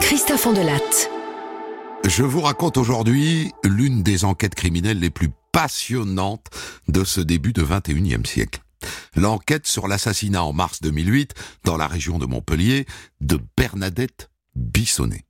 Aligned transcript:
Christophe 0.00 0.46
Ondelatte. 0.46 1.10
Je 2.06 2.22
vous 2.22 2.40
raconte 2.40 2.78
aujourd'hui 2.78 3.52
l'une 3.62 4.02
des 4.02 4.24
enquêtes 4.24 4.54
criminelles 4.54 5.00
les 5.00 5.10
plus 5.10 5.28
passionnantes 5.52 6.46
de 6.88 7.04
ce 7.04 7.20
début 7.20 7.52
de 7.52 7.62
21e 7.62 8.24
siècle. 8.24 8.62
L'enquête 9.16 9.66
sur 9.66 9.86
l'assassinat 9.86 10.42
en 10.42 10.54
mars 10.54 10.80
2008 10.80 11.34
dans 11.64 11.76
la 11.76 11.86
région 11.86 12.18
de 12.18 12.24
Montpellier 12.24 12.86
de 13.20 13.38
Bernadette 13.56 14.30
Bissonnet. 14.54 15.24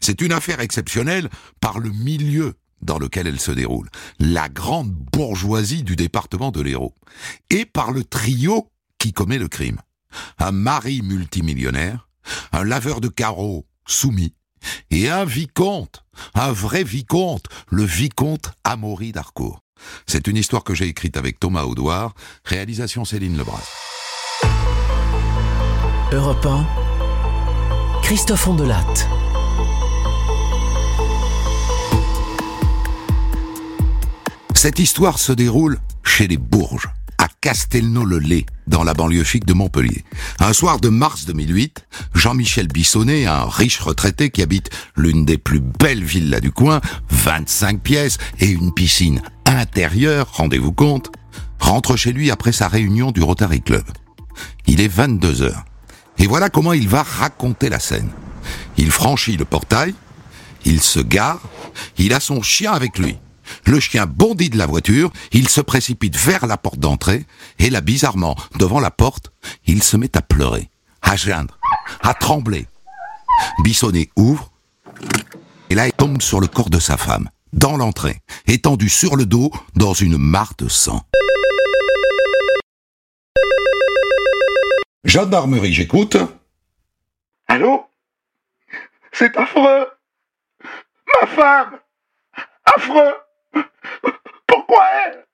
C'est 0.00 0.20
une 0.20 0.32
affaire 0.32 0.60
exceptionnelle 0.60 1.28
par 1.60 1.78
le 1.78 1.90
milieu 1.90 2.54
dans 2.82 2.98
lequel 2.98 3.28
elle 3.28 3.40
se 3.40 3.52
déroule, 3.52 3.88
la 4.18 4.48
grande 4.48 4.90
bourgeoisie 4.90 5.84
du 5.84 5.94
département 5.94 6.50
de 6.50 6.60
l'Hérault, 6.60 6.94
et 7.50 7.66
par 7.66 7.92
le 7.92 8.02
trio 8.02 8.68
qui 8.98 9.12
commet 9.12 9.38
le 9.38 9.48
crime. 9.48 9.80
Un 10.38 10.52
mari 10.52 11.02
multimillionnaire, 11.02 12.08
un 12.52 12.64
laveur 12.64 13.00
de 13.00 13.08
carreaux 13.08 13.66
soumis, 13.86 14.34
et 14.90 15.10
un 15.10 15.24
vicomte, 15.24 16.04
un 16.34 16.52
vrai 16.52 16.84
vicomte, 16.84 17.46
le 17.68 17.84
vicomte 17.84 18.52
Amaury 18.64 19.12
d'Harcourt. 19.12 19.60
C'est 20.06 20.26
une 20.26 20.36
histoire 20.36 20.64
que 20.64 20.74
j'ai 20.74 20.86
écrite 20.86 21.16
avec 21.16 21.38
Thomas 21.38 21.64
Audouard, 21.64 22.14
réalisation 22.44 23.04
Céline 23.04 23.36
Lebras. 23.36 23.68
Europe 26.12 26.46
1, 26.46 26.66
Christophe 28.02 28.46
Ondelatte. 28.46 29.08
Cette 34.54 34.78
histoire 34.78 35.18
se 35.18 35.32
déroule 35.32 35.78
chez 36.02 36.26
les 36.26 36.38
Bourges, 36.38 36.88
Castelnau-le-Lay, 37.44 38.46
dans 38.66 38.84
la 38.84 38.94
banlieue 38.94 39.22
chic 39.22 39.44
de 39.44 39.52
Montpellier. 39.52 40.02
Un 40.40 40.54
soir 40.54 40.80
de 40.80 40.88
mars 40.88 41.26
2008, 41.26 41.86
Jean-Michel 42.14 42.68
Bissonnet, 42.68 43.26
un 43.26 43.44
riche 43.44 43.80
retraité 43.80 44.30
qui 44.30 44.40
habite 44.40 44.70
l'une 44.96 45.26
des 45.26 45.36
plus 45.36 45.60
belles 45.60 46.02
villas 46.02 46.40
du 46.40 46.52
coin, 46.52 46.80
25 47.10 47.82
pièces 47.82 48.16
et 48.40 48.48
une 48.48 48.72
piscine 48.72 49.20
intérieure, 49.44 50.26
rendez-vous 50.32 50.72
compte, 50.72 51.12
rentre 51.58 51.96
chez 51.96 52.14
lui 52.14 52.30
après 52.30 52.52
sa 52.52 52.66
réunion 52.66 53.10
du 53.10 53.22
Rotary 53.22 53.60
Club. 53.60 53.84
Il 54.66 54.80
est 54.80 54.88
22 54.88 55.42
heures. 55.42 55.66
Et 56.16 56.26
voilà 56.26 56.48
comment 56.48 56.72
il 56.72 56.88
va 56.88 57.02
raconter 57.02 57.68
la 57.68 57.78
scène. 57.78 58.08
Il 58.78 58.90
franchit 58.90 59.36
le 59.36 59.44
portail, 59.44 59.94
il 60.64 60.80
se 60.80 61.00
gare, 61.00 61.42
il 61.98 62.14
a 62.14 62.20
son 62.20 62.40
chien 62.40 62.72
avec 62.72 62.98
lui. 62.98 63.18
Le 63.66 63.80
chien 63.80 64.06
bondit 64.06 64.50
de 64.50 64.58
la 64.58 64.66
voiture, 64.66 65.12
il 65.32 65.48
se 65.48 65.60
précipite 65.60 66.16
vers 66.16 66.46
la 66.46 66.56
porte 66.56 66.78
d'entrée, 66.78 67.24
et 67.58 67.70
là, 67.70 67.80
bizarrement, 67.80 68.36
devant 68.58 68.80
la 68.80 68.90
porte, 68.90 69.32
il 69.66 69.82
se 69.82 69.96
met 69.96 70.16
à 70.16 70.22
pleurer, 70.22 70.68
à 71.02 71.16
geindre, 71.16 71.58
à 72.02 72.14
trembler. 72.14 72.66
Bissonnet 73.62 74.10
ouvre, 74.16 74.50
et 75.70 75.74
là, 75.74 75.86
il 75.86 75.92
tombe 75.92 76.22
sur 76.22 76.40
le 76.40 76.46
corps 76.46 76.70
de 76.70 76.78
sa 76.78 76.96
femme, 76.96 77.28
dans 77.52 77.76
l'entrée, 77.76 78.20
étendu 78.46 78.88
sur 78.88 79.16
le 79.16 79.26
dos, 79.26 79.50
dans 79.74 79.94
une 79.94 80.18
mare 80.18 80.54
de 80.58 80.68
sang. 80.68 81.02
Gendarmerie, 85.04 85.72
j'écoute. 85.72 86.16
Allô? 87.46 87.86
C'est 89.12 89.36
affreux 89.36 89.86
Ma 91.20 91.26
femme 91.28 91.78
Affreux 92.76 93.14
Pourquoi 94.46 94.84
elle 95.06 95.26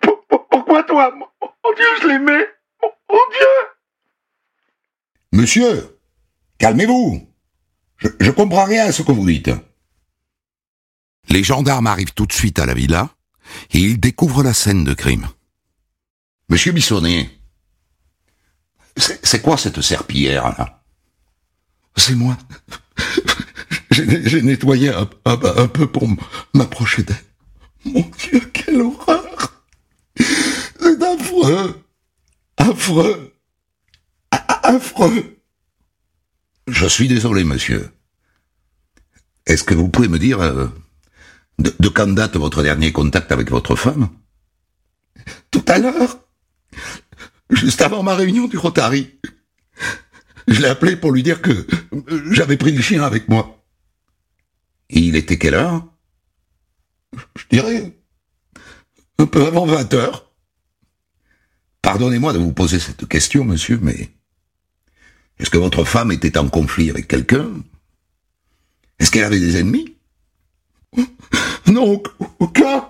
pour- 0.00 0.24
Pourquoi 0.50 0.82
toi? 0.84 1.12
Mon 1.14 1.72
Dieu, 1.74 1.86
je 2.02 2.08
l'aimais 2.08 2.46
Mon 2.82 3.18
Dieu 3.30 3.46
Monsieur, 5.32 5.98
calmez-vous. 6.58 7.28
Je, 7.98 8.08
je 8.20 8.30
comprends 8.30 8.64
rien 8.64 8.86
à 8.86 8.92
ce 8.92 9.02
que 9.02 9.12
vous 9.12 9.26
dites. 9.26 9.50
Les 11.28 11.44
gendarmes 11.44 11.86
arrivent 11.86 12.14
tout 12.14 12.26
de 12.26 12.32
suite 12.32 12.58
à 12.58 12.66
la 12.66 12.74
villa 12.74 13.10
et 13.72 13.78
ils 13.78 14.00
découvrent 14.00 14.42
la 14.42 14.54
scène 14.54 14.84
de 14.84 14.94
crime. 14.94 15.28
Monsieur 16.48 16.72
Bissonnet, 16.72 17.28
c'est 18.96 19.42
quoi 19.42 19.58
cette 19.58 19.80
serpillière 19.82 20.44
là? 20.58 20.82
C'est 21.96 22.14
moi. 22.14 22.36
J'ai 23.90 24.42
nettoyé 24.42 24.88
un, 24.90 25.08
un- 25.26 25.56
un 25.64 25.68
peu 25.68 25.90
pour 25.90 26.08
m'approcher 26.54 27.02
d'elle. 27.02 27.16
Mon 27.84 28.04
Dieu, 28.18 28.40
quelle 28.52 28.82
horreur 28.82 29.64
C'est 30.16 31.02
affreux 31.02 31.84
Affreux 32.56 33.32
Affreux 34.30 35.38
Je 36.66 36.86
suis 36.86 37.08
désolé, 37.08 37.44
monsieur. 37.44 37.90
Est-ce 39.46 39.64
que 39.64 39.74
vous 39.74 39.88
pouvez 39.88 40.08
me 40.08 40.18
dire 40.18 40.40
euh, 40.40 40.66
de, 41.58 41.74
de 41.78 41.88
quand 41.88 42.08
date 42.08 42.36
votre 42.36 42.62
dernier 42.62 42.92
contact 42.92 43.32
avec 43.32 43.50
votre 43.50 43.76
femme? 43.76 44.10
Tout 45.50 45.64
à 45.68 45.78
l'heure. 45.78 46.18
Juste 47.50 47.80
avant 47.80 48.02
ma 48.02 48.14
réunion 48.14 48.46
du 48.46 48.58
Rotary. 48.58 49.18
Je 50.46 50.60
l'ai 50.60 50.68
appelé 50.68 50.96
pour 50.96 51.12
lui 51.12 51.22
dire 51.22 51.40
que 51.40 51.66
euh, 51.92 52.32
j'avais 52.32 52.56
pris 52.56 52.72
le 52.72 52.82
chien 52.82 53.02
avec 53.02 53.28
moi. 53.28 53.64
Il 54.90 55.16
était 55.16 55.38
quelle 55.38 55.54
heure? 55.54 55.86
Je 57.14 57.44
dirais 57.50 57.92
un 59.18 59.26
peu 59.26 59.46
avant 59.46 59.66
20 59.66 59.94
heures. 59.94 60.30
Pardonnez-moi 61.82 62.32
de 62.32 62.38
vous 62.38 62.52
poser 62.52 62.78
cette 62.78 63.06
question, 63.08 63.44
monsieur, 63.44 63.78
mais 63.80 64.10
est-ce 65.38 65.50
que 65.50 65.58
votre 65.58 65.84
femme 65.84 66.12
était 66.12 66.36
en 66.38 66.48
conflit 66.48 66.90
avec 66.90 67.08
quelqu'un? 67.08 67.48
Est-ce 68.98 69.10
qu'elle 69.10 69.24
avait 69.24 69.40
des 69.40 69.56
ennemis? 69.58 69.96
Non, 71.66 72.02
aucun. 72.40 72.88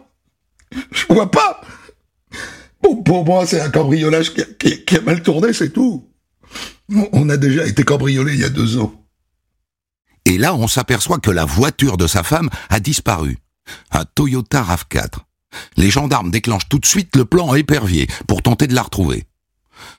Je 0.93 1.07
vois 1.09 1.31
pas. 1.31 1.61
Pour, 2.83 3.05
pour 3.05 3.25
moi, 3.25 3.47
c'est 3.47 3.61
un 3.61 3.71
cambriolage 3.71 4.33
qui 4.35 4.41
a, 4.41 4.45
qui- 4.45 4.97
a 4.97 5.01
mal 5.03 5.23
tourné, 5.23 5.53
c'est 5.53 5.71
tout. 5.73 6.09
On 7.13 7.29
a 7.29 7.37
déjà 7.37 7.67
été 7.67 7.85
cambriolé 7.85 8.35
il 8.35 8.41
y 8.41 8.45
a 8.45 8.49
deux 8.49 8.79
ans. 8.79 9.05
Et 10.25 10.39
là, 10.39 10.55
on 10.55 10.69
s'aperçoit 10.69 11.19
que 11.19 11.31
la 11.31 11.45
voiture 11.45 11.97
de 11.97 12.07
sa 12.07 12.23
femme 12.23 12.49
a 12.71 12.81
disparu. 12.81 13.39
Un 13.93 14.05
Toyota 14.15 14.63
RAV4. 14.63 15.19
Les 15.77 15.91
gendarmes 15.91 16.31
déclenchent 16.31 16.69
tout 16.69 16.79
de 16.79 16.87
suite 16.87 17.17
le 17.17 17.25
plan 17.25 17.55
épervier 17.55 18.07
pour 18.27 18.43
tenter 18.43 18.67
de 18.67 18.75
la 18.75 18.83
retrouver. 18.83 19.27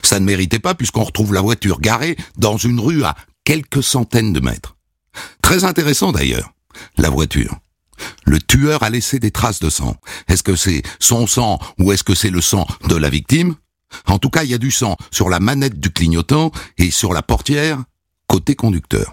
Ça 0.03 0.19
ne 0.19 0.25
méritait 0.25 0.59
pas 0.59 0.75
puisqu'on 0.75 1.03
retrouve 1.03 1.33
la 1.33 1.41
voiture 1.41 1.79
garée 1.79 2.17
dans 2.37 2.57
une 2.57 2.79
rue 2.79 3.03
à 3.03 3.15
quelques 3.43 3.83
centaines 3.83 4.33
de 4.33 4.39
mètres. 4.39 4.75
Très 5.41 5.63
intéressant 5.63 6.11
d'ailleurs, 6.11 6.53
la 6.97 7.09
voiture. 7.09 7.57
Le 8.25 8.39
tueur 8.39 8.83
a 8.83 8.89
laissé 8.89 9.19
des 9.19 9.31
traces 9.31 9.59
de 9.59 9.69
sang. 9.69 9.95
Est-ce 10.27 10.43
que 10.43 10.55
c'est 10.55 10.83
son 10.99 11.27
sang 11.27 11.59
ou 11.79 11.91
est-ce 11.91 12.03
que 12.03 12.15
c'est 12.15 12.29
le 12.29 12.41
sang 12.41 12.67
de 12.87 12.95
la 12.95 13.09
victime? 13.09 13.55
En 14.05 14.19
tout 14.19 14.29
cas, 14.29 14.43
il 14.43 14.51
y 14.51 14.53
a 14.53 14.59
du 14.59 14.71
sang 14.71 14.95
sur 15.11 15.29
la 15.29 15.39
manette 15.39 15.79
du 15.79 15.89
clignotant 15.89 16.51
et 16.77 16.91
sur 16.91 17.13
la 17.13 17.23
portière 17.23 17.83
côté 18.27 18.55
conducteur. 18.55 19.11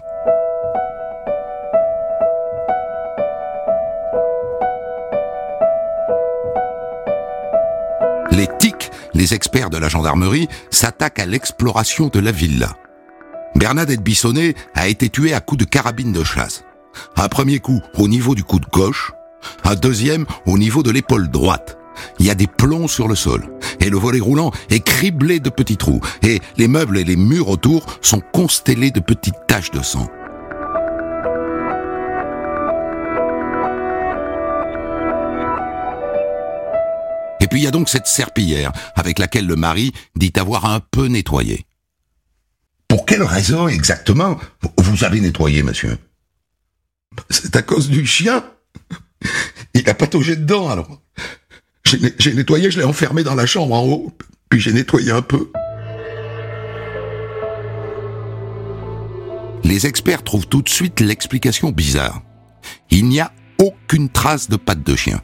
Les 8.31 8.47
TIC, 8.59 8.91
les 9.13 9.33
experts 9.33 9.69
de 9.69 9.77
la 9.77 9.89
gendarmerie, 9.89 10.47
s'attaquent 10.69 11.19
à 11.19 11.25
l'exploration 11.25 12.07
de 12.07 12.19
la 12.19 12.31
villa. 12.31 12.75
Bernadette 13.55 14.01
Bissonnet 14.01 14.55
a 14.75 14.87
été 14.87 15.09
tuée 15.09 15.33
à 15.33 15.39
coups 15.39 15.59
de 15.59 15.69
carabine 15.69 16.11
de 16.11 16.23
chasse. 16.23 16.63
Un 17.15 17.27
premier 17.27 17.59
coup 17.59 17.81
au 17.97 18.07
niveau 18.07 18.35
du 18.35 18.43
coude 18.43 18.65
gauche, 18.71 19.11
un 19.63 19.75
deuxième 19.75 20.25
au 20.45 20.57
niveau 20.57 20.83
de 20.83 20.91
l'épaule 20.91 21.29
droite. 21.29 21.77
Il 22.19 22.25
y 22.25 22.29
a 22.29 22.35
des 22.35 22.47
plombs 22.47 22.87
sur 22.87 23.07
le 23.07 23.15
sol, 23.15 23.49
et 23.79 23.89
le 23.89 23.97
volet 23.97 24.19
roulant 24.19 24.51
est 24.69 24.85
criblé 24.85 25.39
de 25.39 25.49
petits 25.49 25.77
trous, 25.77 26.01
et 26.21 26.39
les 26.57 26.67
meubles 26.67 26.97
et 26.97 27.03
les 27.03 27.15
murs 27.15 27.49
autour 27.49 27.85
sont 28.01 28.21
constellés 28.33 28.91
de 28.91 28.99
petites 28.99 29.47
taches 29.47 29.71
de 29.71 29.81
sang. 29.81 30.07
Et 37.47 37.49
puis 37.49 37.61
il 37.61 37.63
y 37.63 37.67
a 37.67 37.71
donc 37.71 37.87
cette 37.87 38.07
serpillière 38.07 38.73
avec 38.93 39.19
laquelle 39.19 39.47
le 39.47 39.55
mari 39.55 39.93
dit 40.17 40.33
avoir 40.35 40.65
un 40.65 40.81
peu 40.81 41.05
nettoyé. 41.07 41.65
Pour 42.89 43.05
quelle 43.05 43.23
raison 43.23 43.69
exactement 43.69 44.37
vous 44.77 45.05
avez 45.05 45.21
nettoyé, 45.21 45.63
monsieur? 45.63 45.97
C'est 47.29 47.55
à 47.55 47.61
cause 47.61 47.87
du 47.87 48.05
chien? 48.05 48.43
Il 49.73 49.89
a 49.89 49.93
pataugé 49.93 50.35
dedans, 50.35 50.67
alors. 50.67 51.01
J'ai 51.85 52.33
nettoyé, 52.33 52.69
je 52.69 52.79
l'ai 52.79 52.85
enfermé 52.85 53.23
dans 53.23 53.35
la 53.35 53.45
chambre 53.45 53.75
en 53.75 53.85
haut, 53.85 54.11
puis 54.49 54.59
j'ai 54.59 54.73
nettoyé 54.73 55.11
un 55.11 55.21
peu. 55.21 55.49
Les 59.63 59.87
experts 59.87 60.25
trouvent 60.25 60.47
tout 60.47 60.61
de 60.61 60.69
suite 60.69 60.99
l'explication 60.99 61.71
bizarre. 61.71 62.21
Il 62.91 63.07
n'y 63.07 63.21
a 63.21 63.31
aucune 63.57 64.09
trace 64.09 64.49
de 64.49 64.57
pattes 64.57 64.83
de 64.83 64.97
chien. 64.97 65.21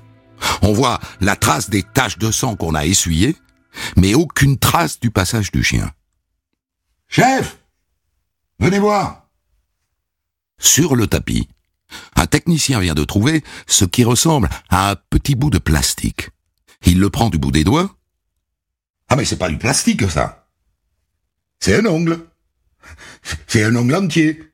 On 0.61 0.73
voit 0.73 0.99
la 1.21 1.35
trace 1.35 1.69
des 1.69 1.83
taches 1.83 2.17
de 2.17 2.31
sang 2.31 2.55
qu'on 2.55 2.75
a 2.75 2.85
essuyées, 2.85 3.35
mais 3.97 4.13
aucune 4.13 4.57
trace 4.57 4.99
du 4.99 5.11
passage 5.11 5.51
du 5.51 5.63
chien. 5.63 5.91
Chef 7.07 7.57
Venez 8.59 8.79
voir. 8.79 9.27
Sur 10.57 10.95
le 10.95 11.07
tapis, 11.07 11.49
un 12.15 12.27
technicien 12.27 12.79
vient 12.79 12.93
de 12.93 13.03
trouver 13.03 13.43
ce 13.67 13.85
qui 13.85 14.03
ressemble 14.03 14.49
à 14.69 14.91
un 14.91 14.95
petit 14.95 15.35
bout 15.35 15.49
de 15.49 15.57
plastique. 15.57 16.29
Il 16.85 16.99
le 16.99 17.09
prend 17.09 17.29
du 17.29 17.37
bout 17.37 17.51
des 17.51 17.63
doigts. 17.63 17.95
Ah 19.09 19.15
mais 19.15 19.25
c'est 19.25 19.37
pas 19.37 19.49
du 19.49 19.57
plastique 19.57 20.09
ça. 20.09 20.47
C'est 21.59 21.77
un 21.77 21.85
ongle. 21.85 22.25
C'est 23.47 23.63
un 23.63 23.75
ongle 23.75 23.95
entier. 23.95 24.51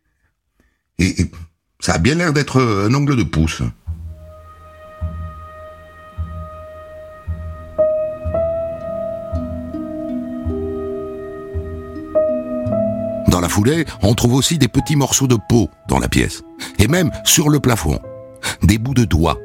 Et, 0.97 1.21
et 1.21 1.31
ça 1.80 1.94
a 1.94 1.97
bien 1.97 2.15
l'air 2.15 2.33
d'être 2.33 2.62
un 2.62 2.94
ongle 2.94 3.15
de 3.15 3.24
pouce. 3.24 3.62
On 14.02 14.14
trouve 14.14 14.34
aussi 14.34 14.58
des 14.58 14.68
petits 14.68 14.96
morceaux 14.96 15.28
de 15.28 15.38
peau 15.50 15.70
dans 15.88 16.00
la 16.00 16.08
pièce. 16.08 16.42
Et 16.78 16.88
même 16.88 17.12
sur 17.24 17.50
le 17.50 17.60
plafond. 17.60 18.00
Des 18.64 18.78
bouts 18.78 18.94
de 18.94 19.06
doigts. 19.06 19.38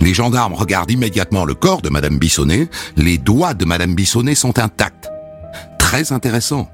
Les 0.00 0.14
gendarmes 0.14 0.54
regardent 0.54 0.90
immédiatement 0.90 1.44
le 1.44 1.54
corps 1.54 1.82
de 1.82 1.88
Madame 1.88 2.18
Bissonnet. 2.18 2.68
Les 2.96 3.18
doigts 3.18 3.54
de 3.54 3.64
Madame 3.64 3.94
Bissonnet 3.94 4.34
sont 4.34 4.58
intacts. 4.58 5.10
Très 5.78 6.12
intéressant. 6.12 6.68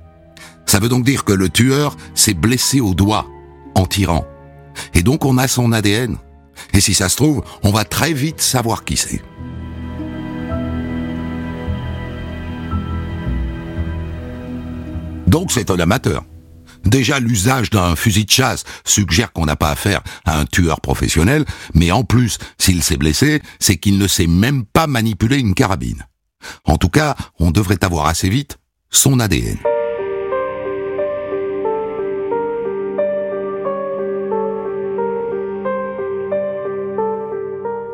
Ça 0.67 0.79
veut 0.79 0.89
donc 0.89 1.05
dire 1.05 1.25
que 1.25 1.33
le 1.33 1.49
tueur 1.49 1.97
s'est 2.15 2.35
blessé 2.35 2.81
au 2.81 2.95
doigt 2.95 3.27
en 3.75 3.87
tirant. 3.87 4.25
Et 4.95 5.03
donc 5.03 5.25
on 5.25 5.39
a 5.39 5.49
son 5.49 5.73
ADN. 5.73 6.17
Et 6.73 6.81
si 6.81 6.95
ça 6.95 7.09
se 7.09 7.17
trouve, 7.17 7.43
on 7.63 7.71
va 7.71 7.85
très 7.85 8.13
vite 8.13 8.41
savoir 8.41 8.85
qui 8.85 8.97
c'est. 8.97 9.23
Donc 15.27 15.51
c'est 15.51 15.71
un 15.71 15.79
amateur. 15.79 16.25
Déjà, 16.84 17.20
l'usage 17.20 17.70
d'un 17.70 17.96
fusil 17.96 18.25
de 18.25 18.31
chasse 18.31 18.64
suggère 18.84 19.32
qu'on 19.32 19.46
n'a 19.46 19.56
pas 19.56 19.70
affaire 19.70 20.02
à 20.25 20.38
un 20.38 20.44
tueur 20.44 20.81
professionnel, 20.81 21.44
mais 21.75 21.90
en 21.93 22.05
plus, 22.05 22.38
s'il 22.58 22.82
s'est 22.82 22.96
blessé, 22.96 23.40
c'est 23.61 23.76
qu'il 23.76 23.99
ne 23.99 24.08
sait 24.08 24.26
même 24.26 24.64
pas 24.64 24.87
manipuler 24.87 25.38
une 25.38 25.55
carabine. 25.55 26.06
En 26.64 26.76
tout 26.76 26.88
cas, 26.88 27.14
on 27.38 27.50
devrait 27.50 27.84
avoir 27.84 28.06
assez 28.06 28.29
vite 28.29 28.58
son 28.90 29.20
ADN. 29.20 29.58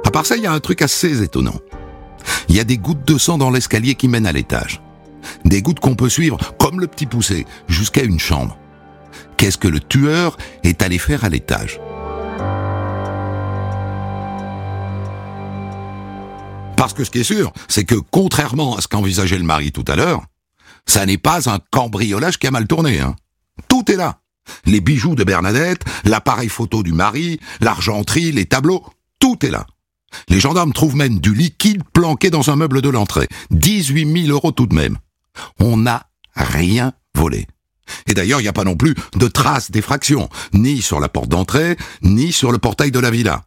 À 0.05 0.11
part 0.11 0.25
ça, 0.25 0.37
il 0.37 0.43
y 0.43 0.47
a 0.47 0.53
un 0.53 0.61
truc 0.61 0.81
assez 0.81 1.23
étonnant. 1.23 1.61
Il 2.49 2.57
y 2.57 2.61
a 2.61 2.65
des 2.65 2.79
gouttes 2.79 3.07
de 3.07 3.19
sang 3.19 3.37
dans 3.37 3.51
l'escalier 3.51 3.95
qui 3.95 4.09
mène 4.09 4.27
à 4.27 4.33
l'étage. 4.33 4.81
Des 5.45 5.61
gouttes 5.61 5.81
qu'on 5.81 5.95
peut 5.95 6.09
suivre, 6.09 6.39
comme 6.59 6.81
le 6.81 6.87
petit 6.87 7.07
poussé, 7.07 7.47
jusqu'à 7.69 8.03
une 8.03 8.19
chambre. 8.19 8.57
Qu'est-ce 9.39 9.57
que 9.57 9.69
le 9.69 9.79
tueur 9.79 10.37
est 10.65 10.83
allé 10.83 10.99
faire 10.99 11.25
à 11.25 11.29
l'étage 11.29 11.81
Parce 16.77 16.93
que 16.93 17.05
ce 17.05 17.11
qui 17.11 17.21
est 17.21 17.25
sûr, 17.25 17.53
c'est 17.69 17.85
que 17.85 17.95
contrairement 17.95 18.77
à 18.77 18.81
ce 18.81 18.89
qu'envisageait 18.89 19.39
le 19.39 19.45
mari 19.45 19.71
tout 19.71 19.85
à 19.87 19.95
l'heure, 19.95 20.23
ça 20.87 21.07
n'est 21.07 21.19
pas 21.19 21.49
un 21.49 21.61
cambriolage 21.71 22.39
qui 22.39 22.49
a 22.49 22.51
mal 22.51 22.67
tourné. 22.67 22.99
Hein. 22.99 23.15
Tout 23.69 23.91
est 23.93 23.97
là. 23.97 24.21
Les 24.67 24.81
bijoux 24.81 25.15
de 25.15 25.23
Bernadette, 25.23 25.85
l'appareil 26.05 26.49
photo 26.49 26.83
du 26.83 26.93
mari, 26.93 27.39
l'argenterie, 27.61 28.33
les 28.33 28.47
tableaux, 28.47 28.85
tout 29.21 29.45
est 29.47 29.51
là. 29.51 29.67
Les 30.29 30.41
gendarmes 30.41 30.73
trouvent 30.73 30.97
même 30.97 31.21
du 31.21 31.33
liquide 31.33 31.85
planqué 31.93 32.31
dans 32.31 32.51
un 32.51 32.57
meuble 32.57 32.83
de 32.83 32.89
l'entrée. 32.89 33.29
18 33.51 34.25
000 34.27 34.33
euros 34.33 34.51
tout 34.51 34.67
de 34.67 34.75
même. 34.75 34.99
On 35.61 35.77
n'a 35.77 36.09
rien 36.35 36.93
volé. 37.15 37.47
Et 38.07 38.15
d'ailleurs, 38.15 38.41
il 38.41 38.45
n'y 38.45 38.49
a 38.49 38.53
pas 38.53 38.65
non 38.65 38.77
plus 38.77 38.95
de 39.17 39.29
traces 39.29 39.71
d'effraction, 39.71 40.29
ni 40.53 40.83
sur 40.83 41.01
la 41.01 41.09
porte 41.09 41.29
d'entrée, 41.29 41.77
ni 42.03 42.33
sur 42.33 42.53
le 42.53 42.59
portail 42.59 42.91
de 42.91 42.99
la 42.99 43.11
villa. 43.11 43.45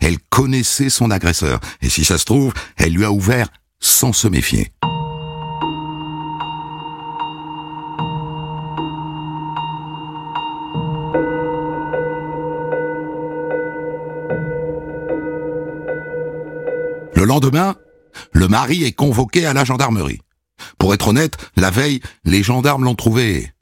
Elle 0.00 0.18
connaissait 0.30 0.90
son 0.90 1.10
agresseur, 1.10 1.60
et 1.80 1.88
si 1.88 2.04
ça 2.04 2.18
se 2.18 2.24
trouve, 2.24 2.52
elle 2.76 2.92
lui 2.92 3.04
a 3.04 3.12
ouvert 3.12 3.48
sans 3.80 4.12
se 4.12 4.28
méfier. 4.28 4.72
Le 17.14 17.24
lendemain, 17.24 17.76
le 18.32 18.48
mari 18.48 18.84
est 18.84 18.92
convoqué 18.92 19.46
à 19.46 19.54
la 19.54 19.64
gendarmerie. 19.64 20.20
Pour 20.78 20.92
être 20.92 21.08
honnête, 21.08 21.38
la 21.56 21.70
veille, 21.70 22.00
les 22.24 22.42
gendarmes 22.42 22.84
l'ont 22.84 22.94
trouvé 22.94 23.53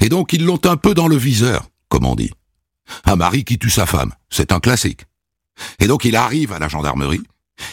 Et 0.00 0.08
donc 0.08 0.32
ils 0.32 0.44
l'ont 0.44 0.60
un 0.64 0.76
peu 0.76 0.94
dans 0.94 1.08
le 1.08 1.16
viseur, 1.16 1.68
comme 1.88 2.04
on 2.04 2.14
dit. 2.14 2.30
Un 3.04 3.16
mari 3.16 3.44
qui 3.44 3.58
tue 3.58 3.70
sa 3.70 3.86
femme, 3.86 4.12
c'est 4.30 4.52
un 4.52 4.60
classique. 4.60 5.06
Et 5.78 5.86
donc 5.86 6.04
il 6.04 6.16
arrive 6.16 6.52
à 6.52 6.58
la 6.58 6.68
gendarmerie, 6.68 7.22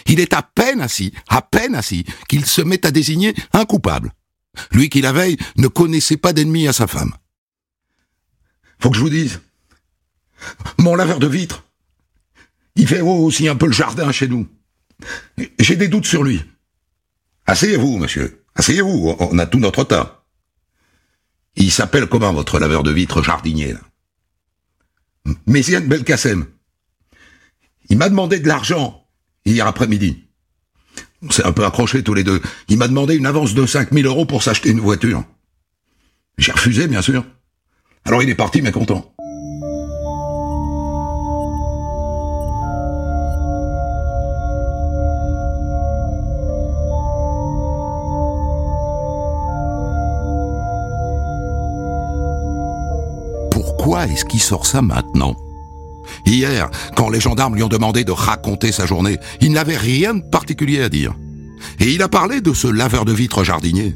il 0.05 0.19
est 0.19 0.33
à 0.33 0.41
peine 0.41 0.81
assis, 0.81 1.13
à 1.27 1.41
peine 1.41 1.75
assis, 1.75 2.05
qu'il 2.27 2.45
se 2.45 2.61
met 2.61 2.85
à 2.85 2.91
désigner 2.91 3.33
un 3.53 3.65
coupable. 3.65 4.13
Lui 4.71 4.89
qui 4.89 5.01
la 5.01 5.13
veille 5.13 5.37
ne 5.57 5.67
connaissait 5.67 6.17
pas 6.17 6.33
d'ennemi 6.33 6.67
à 6.67 6.73
sa 6.73 6.87
femme. 6.87 7.13
Faut 8.79 8.89
que 8.89 8.95
je 8.95 9.01
vous 9.01 9.09
dise, 9.09 9.41
mon 10.77 10.95
laveur 10.95 11.19
de 11.19 11.27
vitres, 11.27 11.63
il 12.75 12.87
fait 12.87 13.01
aussi 13.01 13.47
un 13.47 13.55
peu 13.55 13.65
le 13.65 13.71
jardin 13.71 14.11
chez 14.11 14.27
nous. 14.27 14.47
J'ai 15.59 15.75
des 15.75 15.87
doutes 15.87 16.05
sur 16.05 16.23
lui. 16.23 16.43
Asseyez-vous, 17.45 17.97
monsieur. 17.97 18.43
Asseyez-vous, 18.55 19.15
on 19.19 19.39
a 19.39 19.45
tout 19.45 19.59
notre 19.59 19.83
temps. 19.83 20.09
Il 21.57 21.71
s'appelle 21.71 22.07
comment 22.07 22.33
votre 22.33 22.59
laveur 22.59 22.83
de 22.83 22.91
vitres 22.91 23.23
jardinier 23.23 23.73
là 23.73 23.79
Méziane 25.45 25.87
Belkacem. 25.87 26.45
Il 27.89 27.97
m'a 27.97 28.09
demandé 28.09 28.39
de 28.39 28.47
l'argent 28.47 29.05
hier 29.43 29.67
après-midi. 29.67 30.23
On 31.21 31.31
s'est 31.31 31.45
un 31.45 31.51
peu 31.51 31.65
accrochés 31.65 32.03
tous 32.03 32.13
les 32.13 32.23
deux. 32.23 32.41
Il 32.69 32.77
m'a 32.77 32.87
demandé 32.87 33.15
une 33.15 33.25
avance 33.25 33.53
de 33.53 33.65
5000 33.65 34.05
euros 34.05 34.25
pour 34.25 34.43
s'acheter 34.43 34.69
une 34.69 34.79
voiture. 34.79 35.23
J'ai 36.37 36.51
refusé, 36.51 36.87
bien 36.87 37.01
sûr. 37.01 37.25
Alors 38.05 38.23
il 38.23 38.29
est 38.29 38.35
parti 38.35 38.61
mécontent. 38.61 39.13
Pourquoi 53.97 54.13
est-ce 54.13 54.25
qu'il 54.25 54.39
sort 54.39 54.67
ça 54.67 54.83
maintenant? 54.83 55.35
Hier, 56.27 56.69
quand 56.95 57.09
les 57.09 57.19
gendarmes 57.19 57.55
lui 57.55 57.63
ont 57.63 57.67
demandé 57.67 58.03
de 58.03 58.11
raconter 58.11 58.71
sa 58.71 58.85
journée, 58.85 59.17
il 59.41 59.51
n'avait 59.53 59.75
rien 59.75 60.13
de 60.13 60.21
particulier 60.21 60.83
à 60.83 60.89
dire. 60.89 61.15
Et 61.79 61.91
il 61.91 62.03
a 62.03 62.07
parlé 62.07 62.39
de 62.39 62.53
ce 62.53 62.67
laveur 62.67 63.05
de 63.05 63.11
vitres 63.11 63.43
jardinier. 63.43 63.95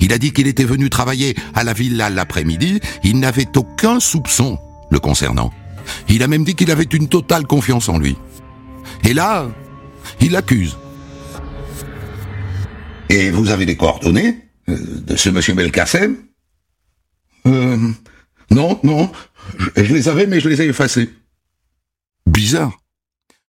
Il 0.00 0.14
a 0.14 0.18
dit 0.18 0.32
qu'il 0.32 0.46
était 0.46 0.64
venu 0.64 0.88
travailler 0.88 1.36
à 1.52 1.62
la 1.62 1.74
villa 1.74 2.08
l'après-midi, 2.08 2.80
il 3.02 3.20
n'avait 3.20 3.54
aucun 3.54 4.00
soupçon 4.00 4.58
le 4.90 4.98
concernant. 4.98 5.52
Il 6.08 6.22
a 6.22 6.26
même 6.26 6.44
dit 6.44 6.54
qu'il 6.54 6.70
avait 6.70 6.84
une 6.84 7.08
totale 7.08 7.46
confiance 7.46 7.90
en 7.90 7.98
lui. 7.98 8.16
Et 9.04 9.12
là, 9.12 9.46
il 10.22 10.32
l'accuse. 10.32 10.78
Et 13.10 13.30
vous 13.30 13.50
avez 13.50 13.66
des 13.66 13.76
coordonnées 13.76 14.38
euh, 14.70 15.02
de 15.06 15.16
ce 15.16 15.28
monsieur 15.28 15.52
Belkacem? 15.52 16.16
Euh... 17.46 17.92
Non, 18.54 18.78
non, 18.84 19.10
je, 19.58 19.84
je 19.84 19.92
les 19.92 20.08
avais 20.08 20.26
mais 20.28 20.38
je 20.38 20.48
les 20.48 20.62
ai 20.62 20.68
effacés. 20.68 21.12
Bizarre. 22.26 22.72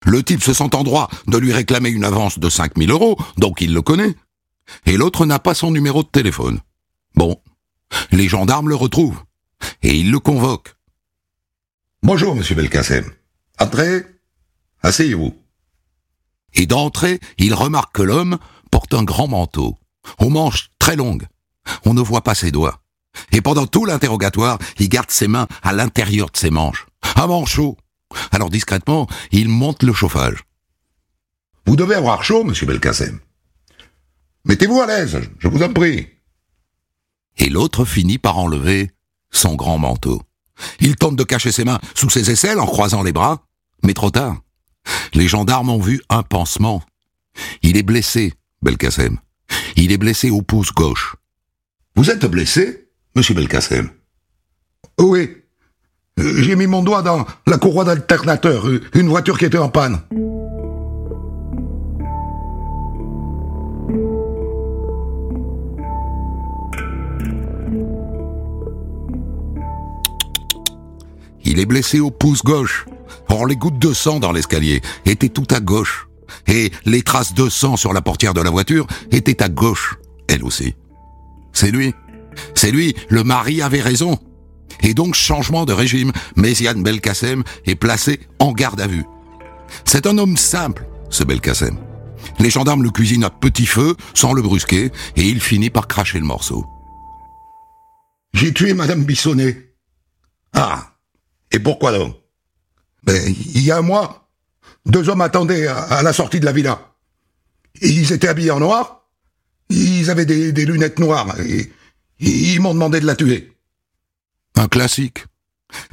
Le 0.04 0.24
type 0.24 0.44
se 0.44 0.54
sent 0.54 0.76
en 0.76 0.84
droit 0.84 1.10
de 1.28 1.38
lui 1.38 1.54
réclamer 1.54 1.90
une 1.90 2.04
avance 2.04 2.40
de 2.40 2.50
5000 2.50 2.90
euros, 2.90 3.18
donc 3.38 3.62
il 3.62 3.74
le 3.74 3.84
connaît. 3.84 4.16
Et 4.88 4.98
l'autre 4.98 5.28
n'a 5.28 5.38
pas 5.38 5.54
son 5.54 5.70
numéro 5.70 6.02
de 6.02 6.08
téléphone. 6.08 6.60
Bon, 7.16 7.40
les 8.12 8.28
gendarmes 8.28 8.70
le 8.70 8.76
retrouvent, 8.76 9.24
et 9.84 9.96
ils 9.96 10.10
le 10.10 10.20
convoquent. 10.20 10.76
Bonjour, 12.02 12.36
monsieur 12.36 12.56
Belkacem. 12.56 13.06
Entrez, 13.60 14.06
asseyez-vous. 14.82 15.36
Et 16.56 16.66
d'entrée, 16.66 17.20
il 17.38 17.54
remarque 17.54 17.96
que 17.96 18.02
l'homme 18.02 18.40
porte 18.72 18.96
un 18.96 19.04
grand 19.04 19.28
manteau, 19.28 19.78
aux 20.18 20.30
manches 20.30 20.72
très 20.80 20.96
longues. 20.96 21.28
On 21.86 21.94
ne 21.94 22.02
voit 22.02 22.24
pas 22.24 22.36
ses 22.36 22.52
doigts. 22.52 22.82
Et 23.32 23.42
pendant 23.42 23.68
tout 23.68 23.86
l'interrogatoire, 23.86 24.58
il 24.80 24.90
garde 24.90 25.12
ses 25.12 25.28
mains 25.28 25.48
à 25.64 25.74
l'intérieur 25.74 26.30
de 26.30 26.38
ses 26.38 26.50
manches. 26.50 26.86
Un 27.16 27.28
manchot. 27.28 27.78
Alors 28.32 28.50
discrètement, 28.50 29.08
il 29.32 29.50
monte 29.50 29.84
le 29.84 29.94
chauffage. 29.94 30.44
Vous 31.66 31.76
devez 31.76 31.96
avoir 31.96 32.24
chaud, 32.24 32.44
monsieur 32.44 32.68
Belkacem. 32.68 33.20
Mettez-vous 34.46 34.82
à 34.82 34.86
l'aise, 34.86 35.22
je 35.40 35.48
vous 35.48 35.64
en 35.64 35.74
prie. 35.74 36.08
Et 37.38 37.50
l'autre 37.50 37.84
finit 37.86 38.20
par 38.20 38.38
enlever 38.38 38.92
son 39.32 39.56
grand 39.56 39.78
manteau. 39.78 40.22
Il 40.80 40.96
tente 40.96 41.16
de 41.16 41.24
cacher 41.24 41.52
ses 41.52 41.66
mains 41.66 41.80
sous 41.96 42.10
ses 42.10 42.32
aisselles 42.32 42.60
en 42.60 42.66
croisant 42.66 43.04
les 43.04 43.12
bras, 43.12 43.44
mais 43.84 43.94
trop 43.94 44.12
tard. 44.12 44.38
Les 45.14 45.28
gendarmes 45.28 45.70
ont 45.70 45.82
vu 45.82 46.02
un 46.10 46.24
pansement. 46.24 46.82
Il 47.62 47.76
est 47.76 47.84
blessé, 47.84 48.34
Belkacem. 48.62 49.18
Il 49.76 49.92
est 49.92 49.98
blessé 49.98 50.30
au 50.30 50.42
pouce 50.42 50.72
gauche. 50.72 51.16
Vous 51.96 52.10
êtes 52.10 52.26
blessé, 52.26 52.85
monsieur 53.16 53.34
Belkacem 53.34 53.90
Oui. 55.00 55.38
J'ai 56.18 56.56
mis 56.56 56.68
mon 56.68 56.82
doigt 56.82 57.02
dans 57.02 57.26
la 57.46 57.58
courroie 57.58 57.84
d'alternateur, 57.84 58.66
une 58.94 59.08
voiture 59.08 59.38
qui 59.38 59.46
était 59.46 59.58
en 59.58 59.70
panne. 59.70 60.00
Il 71.44 71.60
est 71.60 71.66
blessé 71.66 72.00
au 72.00 72.12
pouce 72.12 72.44
gauche. 72.44 72.86
Or, 73.30 73.46
les 73.46 73.56
gouttes 73.56 73.80
de 73.80 73.94
sang 73.94 74.20
dans 74.20 74.32
l'escalier 74.32 74.82
étaient 75.06 75.30
tout 75.30 75.48
à 75.52 75.60
gauche. 75.60 76.08
Et 76.48 76.72
les 76.86 77.02
traces 77.02 77.34
de 77.34 77.50
sang 77.50 77.76
sur 77.78 77.94
la 77.94 78.02
portière 78.02 78.34
de 78.34 78.42
la 78.42 78.50
voiture 78.50 78.88
étaient 79.12 79.42
à 79.44 79.50
gauche, 79.50 79.98
elle 80.28 80.44
aussi. 80.44 80.76
C'est 81.54 81.72
lui. 81.72 81.94
C'est 82.56 82.72
lui, 82.72 82.96
le 83.10 83.24
mari 83.24 83.62
avait 83.62 83.82
raison. 83.82 84.20
Et 84.82 84.94
donc, 84.94 85.16
changement 85.16 85.66
de 85.66 85.74
régime, 85.74 86.12
Méziane 86.36 86.84
Belkacem 86.84 87.44
est 87.66 87.76
placé 87.76 88.20
en 88.40 88.52
garde 88.52 88.82
à 88.82 88.88
vue. 88.88 89.06
C'est 89.86 90.06
un 90.06 90.18
homme 90.18 90.38
simple, 90.38 90.86
ce 91.10 91.24
Belkacem. 91.24 91.78
Les 92.40 92.50
gendarmes 92.50 92.84
le 92.84 92.90
cuisinent 92.90 93.24
à 93.24 93.30
petit 93.30 93.66
feu, 93.66 93.96
sans 94.14 94.34
le 94.34 94.42
brusquer, 94.42 94.92
et 95.16 95.24
il 95.24 95.40
finit 95.40 95.70
par 95.70 95.88
cracher 95.88 96.20
le 96.20 96.26
morceau. 96.26 96.66
J'ai 98.34 98.54
tué 98.54 98.74
Madame 98.74 99.04
Bissonnet. 99.04 99.74
Ah, 100.54 100.96
et 101.52 101.60
pourquoi 101.60 101.98
donc? 101.98 102.16
Ben, 103.04 103.34
il 103.54 103.62
y 103.62 103.72
a 103.72 103.78
un 103.78 103.82
mois, 103.82 104.30
deux 104.86 105.08
hommes 105.10 105.22
attendaient 105.22 105.68
à, 105.68 105.78
à 105.78 106.04
la 106.04 106.12
sortie 106.12 106.40
de 106.40 106.46
la 106.46 106.52
villa. 106.52 106.96
Et 107.82 107.90
ils 107.90 108.12
étaient 108.12 108.28
habillés 108.28 108.52
en 108.52 108.60
noir, 108.60 109.08
ils 109.70 110.10
avaient 110.10 110.26
des, 110.26 110.52
des 110.52 110.66
lunettes 110.66 111.00
noires, 111.00 111.40
et, 111.40 111.60
et 111.60 111.72
ils 112.20 112.60
m'ont 112.60 112.74
demandé 112.74 113.00
de 113.00 113.06
la 113.06 113.16
tuer. 113.16 113.54
Un 114.56 114.68
classique. 114.68 115.26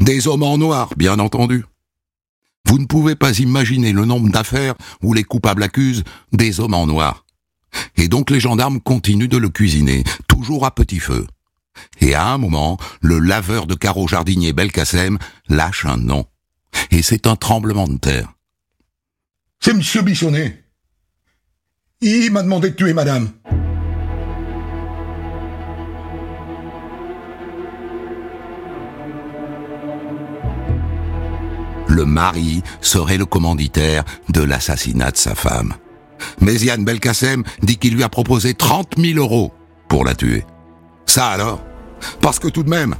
Des 0.00 0.28
hommes 0.28 0.42
en 0.42 0.58
noir, 0.58 0.90
bien 0.96 1.18
entendu. 1.18 1.64
Vous 2.66 2.78
ne 2.78 2.86
pouvez 2.86 3.16
pas 3.16 3.38
imaginer 3.38 3.92
le 3.92 4.04
nombre 4.04 4.30
d'affaires 4.30 4.74
où 5.02 5.12
les 5.12 5.24
coupables 5.24 5.62
accusent 5.62 6.04
des 6.32 6.60
hommes 6.60 6.74
en 6.74 6.86
noir. 6.86 7.24
Et 7.96 8.08
donc 8.08 8.30
les 8.30 8.40
gendarmes 8.40 8.80
continuent 8.80 9.28
de 9.28 9.38
le 9.38 9.48
cuisiner, 9.48 10.04
toujours 10.28 10.64
à 10.64 10.74
petit 10.74 10.98
feu. 10.98 11.26
Et 12.00 12.14
à 12.14 12.28
un 12.28 12.38
moment, 12.38 12.78
le 13.00 13.18
laveur 13.18 13.66
de 13.66 13.74
carreaux 13.74 14.08
jardinier 14.08 14.52
Belkacem 14.52 15.18
lâche 15.48 15.86
un 15.86 15.96
nom. 15.96 16.26
Et 16.90 17.02
c'est 17.02 17.26
un 17.26 17.36
tremblement 17.36 17.88
de 17.88 17.96
terre. 17.96 18.32
C'est 19.60 19.74
Monsieur 19.74 20.02
Bissonnet. 20.02 20.64
Il 22.00 22.32
m'a 22.32 22.42
demandé 22.42 22.70
de 22.70 22.74
tuer 22.74 22.94
madame. 22.94 23.30
Le 31.92 32.06
mari 32.06 32.62
serait 32.80 33.18
le 33.18 33.26
commanditaire 33.26 34.04
de 34.30 34.40
l'assassinat 34.40 35.10
de 35.10 35.18
sa 35.18 35.34
femme. 35.34 35.74
Méziane 36.40 36.86
Belkacem 36.86 37.44
dit 37.62 37.76
qu'il 37.76 37.94
lui 37.94 38.02
a 38.02 38.08
proposé 38.08 38.54
30 38.54 38.94
000 38.96 39.18
euros 39.18 39.52
pour 39.88 40.06
la 40.06 40.14
tuer. 40.14 40.46
Ça 41.04 41.26
alors? 41.26 41.60
Parce 42.22 42.38
que 42.38 42.48
tout 42.48 42.62
de 42.62 42.70
même, 42.70 42.94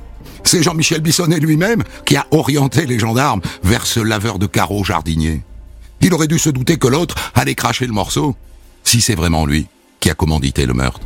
c'est 0.45 0.63
Jean-Michel 0.63 1.01
Bissonnet 1.01 1.41
lui-même 1.41 1.83
qui 2.05 2.17
a 2.17 2.27
orienté 2.33 2.85
les 2.85 2.99
gendarmes 2.99 3.41
vers 3.63 3.87
ce 3.87 3.99
laveur 3.99 4.39
de 4.39 4.47
carreaux 4.47 4.85
jardinier. 4.85 5.41
Il 6.03 6.13
aurait 6.13 6.29
dû 6.29 6.39
se 6.39 6.51
douter 6.51 6.77
que 6.77 6.89
l'autre 6.89 7.15
allait 7.35 7.55
cracher 7.55 7.87
le 7.87 7.95
morceau, 7.95 8.37
si 8.85 9.01
c'est 9.01 9.15
vraiment 9.15 9.47
lui 9.47 9.69
qui 10.01 10.11
a 10.11 10.15
commandité 10.15 10.67
le 10.67 10.75
meurtre. 10.75 11.01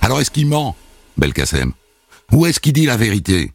Alors 0.00 0.18
est-ce 0.20 0.30
qu'il 0.30 0.46
ment, 0.46 0.74
Belkacem 1.22 1.70
Ou 2.32 2.46
est-ce 2.46 2.58
qu'il 2.58 2.72
dit 2.72 2.84
la 2.84 2.96
vérité? 2.96 3.52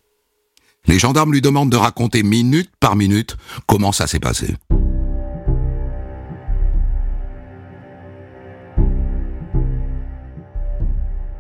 Les 0.86 1.00
gendarmes 1.00 1.34
lui 1.34 1.42
demandent 1.42 1.70
de 1.70 1.76
raconter 1.76 2.24
minute 2.24 2.72
par 2.80 2.96
minute 2.96 3.36
comment 3.66 3.92
ça 3.92 4.08
s'est 4.08 4.22
passé. 4.22 4.56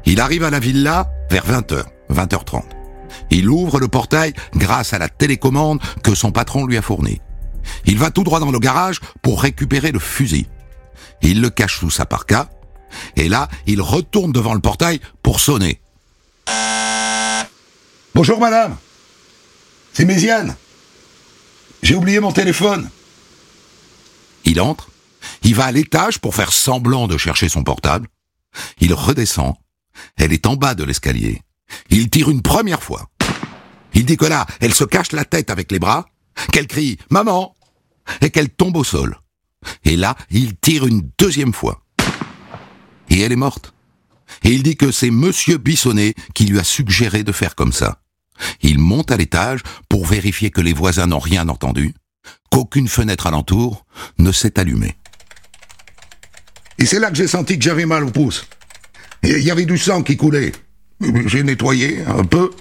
Il 0.05 0.19
arrive 0.19 0.43
à 0.43 0.49
la 0.49 0.59
villa 0.59 1.09
vers 1.31 1.47
20h, 1.47 1.85
20h30. 2.11 2.63
Il 3.31 3.47
ouvre 3.49 3.79
le 3.79 3.87
portail 3.87 4.33
grâce 4.53 4.91
à 4.91 4.99
la 4.99 5.07
télécommande 5.07 5.79
que 6.03 6.13
son 6.13 6.33
patron 6.33 6.65
lui 6.65 6.75
a 6.75 6.81
fournie. 6.81 7.21
Il 7.85 7.97
va 7.97 8.11
tout 8.11 8.25
droit 8.25 8.41
dans 8.41 8.51
le 8.51 8.59
garage 8.59 8.99
pour 9.21 9.41
récupérer 9.41 9.93
le 9.93 9.99
fusil. 9.99 10.47
Il 11.21 11.39
le 11.39 11.49
cache 11.49 11.79
sous 11.79 11.89
sa 11.89 12.05
parka, 12.05 12.49
et 13.15 13.29
là, 13.29 13.47
il 13.65 13.81
retourne 13.81 14.33
devant 14.33 14.53
le 14.53 14.59
portail 14.59 14.99
pour 15.23 15.39
sonner. 15.39 15.79
Bonjour 18.17 18.39
madame, 18.39 18.75
c'est 19.93 20.03
Méziane. 20.03 20.55
J'ai 21.83 21.93
oublié 21.93 22.19
mon 22.19 22.31
téléphone. 22.31 22.89
Il 24.43 24.59
entre, 24.59 24.89
il 25.43 25.53
va 25.53 25.65
à 25.65 25.71
l'étage 25.71 26.17
pour 26.17 26.33
faire 26.33 26.51
semblant 26.51 27.07
de 27.07 27.15
chercher 27.15 27.47
son 27.47 27.63
portable. 27.63 28.07
Il 28.79 28.95
redescend, 28.95 29.53
elle 30.15 30.33
est 30.33 30.47
en 30.47 30.55
bas 30.55 30.73
de 30.73 30.83
l'escalier. 30.83 31.43
Il 31.91 32.09
tire 32.09 32.31
une 32.31 32.41
première 32.41 32.81
fois. 32.81 33.07
Il 33.93 34.03
dit 34.03 34.17
que 34.17 34.25
là, 34.25 34.47
elle 34.61 34.73
se 34.73 34.83
cache 34.83 35.11
la 35.11 35.23
tête 35.23 35.51
avec 35.51 35.71
les 35.71 35.77
bras, 35.77 36.07
qu'elle 36.51 36.65
crie⁇ 36.65 36.93
Maman!⁇ 37.11 37.55
et 38.25 38.31
qu'elle 38.31 38.49
tombe 38.49 38.77
au 38.77 38.83
sol. 38.83 39.19
Et 39.83 39.95
là, 39.95 40.15
il 40.31 40.57
tire 40.57 40.87
une 40.87 41.07
deuxième 41.19 41.53
fois. 41.53 41.83
Et 43.11 43.19
elle 43.19 43.31
est 43.31 43.35
morte. 43.35 43.75
Et 44.43 44.49
il 44.49 44.63
dit 44.63 44.75
que 44.75 44.91
c'est 44.91 45.11
Monsieur 45.11 45.57
Bissonnet 45.57 46.15
qui 46.33 46.45
lui 46.45 46.57
a 46.57 46.63
suggéré 46.63 47.23
de 47.23 47.31
faire 47.31 47.53
comme 47.53 47.71
ça. 47.71 48.01
Il 48.61 48.79
monte 48.79 49.11
à 49.11 49.17
l'étage 49.17 49.61
pour 49.89 50.05
vérifier 50.05 50.51
que 50.51 50.61
les 50.61 50.73
voisins 50.73 51.07
n'ont 51.07 51.19
rien 51.19 51.49
entendu, 51.49 51.93
qu'aucune 52.51 52.87
fenêtre 52.87 53.27
alentour 53.27 53.85
ne 54.17 54.31
s'est 54.31 54.59
allumée. 54.59 54.95
Et 56.79 56.85
c'est 56.85 56.99
là 56.99 57.09
que 57.09 57.15
j'ai 57.15 57.27
senti 57.27 57.57
que 57.57 57.63
j'avais 57.63 57.85
mal 57.85 58.03
au 58.03 58.11
pouce. 58.11 58.47
Il 59.23 59.39
y 59.39 59.51
avait 59.51 59.65
du 59.65 59.77
sang 59.77 60.03
qui 60.03 60.15
coulait. 60.15 60.51
J'ai 61.25 61.43
nettoyé 61.43 62.03
un 62.05 62.23
peu. 62.23 62.51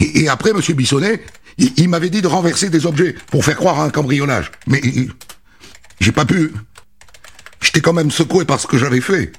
Et, 0.00 0.20
et 0.22 0.28
après, 0.28 0.52
Monsieur 0.52 0.74
Bissonnet, 0.74 1.24
il, 1.58 1.72
il 1.76 1.88
m'avait 1.88 2.10
dit 2.10 2.22
de 2.22 2.26
renverser 2.28 2.70
des 2.70 2.86
objets 2.86 3.14
pour 3.30 3.44
faire 3.44 3.56
croire 3.56 3.80
à 3.80 3.84
un 3.84 3.90
cambriolage. 3.90 4.50
Mais 4.66 4.80
j'ai 6.00 6.12
pas 6.12 6.24
pu. 6.24 6.52
J'étais 7.60 7.80
quand 7.80 7.92
même 7.92 8.10
secoué 8.10 8.44
par 8.44 8.60
ce 8.60 8.66
que 8.66 8.78
j'avais 8.78 9.00
fait. 9.00 9.32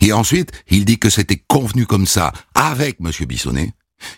Et 0.00 0.12
ensuite, 0.12 0.52
il 0.68 0.84
dit 0.84 0.98
que 0.98 1.10
c'était 1.10 1.42
convenu 1.48 1.86
comme 1.86 2.06
ça 2.06 2.32
avec 2.54 3.00
Monsieur 3.00 3.26
Bissonnet. 3.26 3.72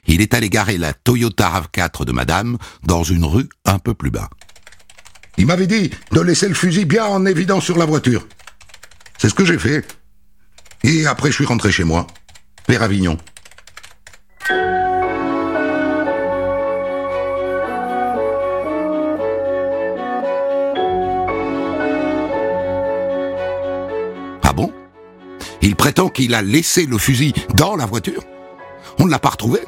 Il 0.07 0.21
est 0.21 0.35
allé 0.35 0.49
garer 0.49 0.79
la 0.79 0.95
Toyota 0.95 1.49
RAV4 1.49 2.05
de 2.05 2.13
Madame 2.13 2.59
dans 2.83 3.03
une 3.03 3.25
rue 3.25 3.49
un 3.65 3.79
peu 3.79 3.95
plus 3.95 4.11
bas. 4.11 4.31
Il 5.37 5.47
m'avait 5.47 5.67
dit 5.67 5.91
de 6.13 6.21
laisser 6.21 6.49
le 6.49 6.55
fusil 6.55 6.85
bien 6.85 7.05
en 7.05 7.25
évidence 7.25 7.65
sur 7.65 7.79
la 7.79 7.85
voiture. 7.85 8.27
C'est 9.19 9.29
ce 9.29 9.35
que 9.35 9.45
j'ai 9.45 9.59
fait. 9.59 9.87
Et 10.83 11.07
après, 11.07 11.31
je 11.31 11.35
suis 11.35 11.45
rentré 11.45 11.71
chez 11.73 11.85
moi, 11.85 12.07
vers 12.69 12.83
Avignon. 12.83 13.19
Ah 24.43 24.53
bon? 24.55 24.73
Il 25.63 25.77
prétend 25.77 26.09
qu'il 26.09 26.35
a 26.35 26.43
laissé 26.43 26.87
le 26.87 26.99
fusil 26.99 27.33
dans 27.55 27.77
la 27.77 27.87
voiture? 27.87 28.23
Ne 29.09 29.12
l'a 29.12 29.19
pas 29.19 29.31
retrouvé 29.31 29.61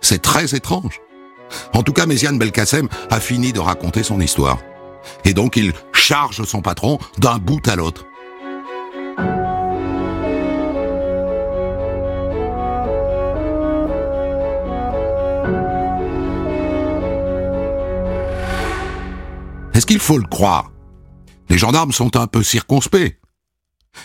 C'est 0.00 0.20
très 0.20 0.54
étrange. 0.54 1.00
En 1.74 1.82
tout 1.82 1.92
cas, 1.92 2.06
Méziane 2.06 2.38
Belkacem 2.38 2.88
a 3.10 3.20
fini 3.20 3.52
de 3.52 3.60
raconter 3.60 4.02
son 4.02 4.20
histoire. 4.20 4.58
Et 5.24 5.34
donc 5.34 5.56
il 5.56 5.72
charge 5.92 6.42
son 6.44 6.62
patron 6.62 6.98
d'un 7.18 7.38
bout 7.38 7.66
à 7.68 7.76
l'autre. 7.76 8.06
Est-ce 19.74 19.86
qu'il 19.86 19.98
faut 19.98 20.18
le 20.18 20.26
croire? 20.26 20.70
Les 21.48 21.58
gendarmes 21.58 21.92
sont 21.92 22.16
un 22.16 22.26
peu 22.26 22.42
circonspects. 22.42 23.18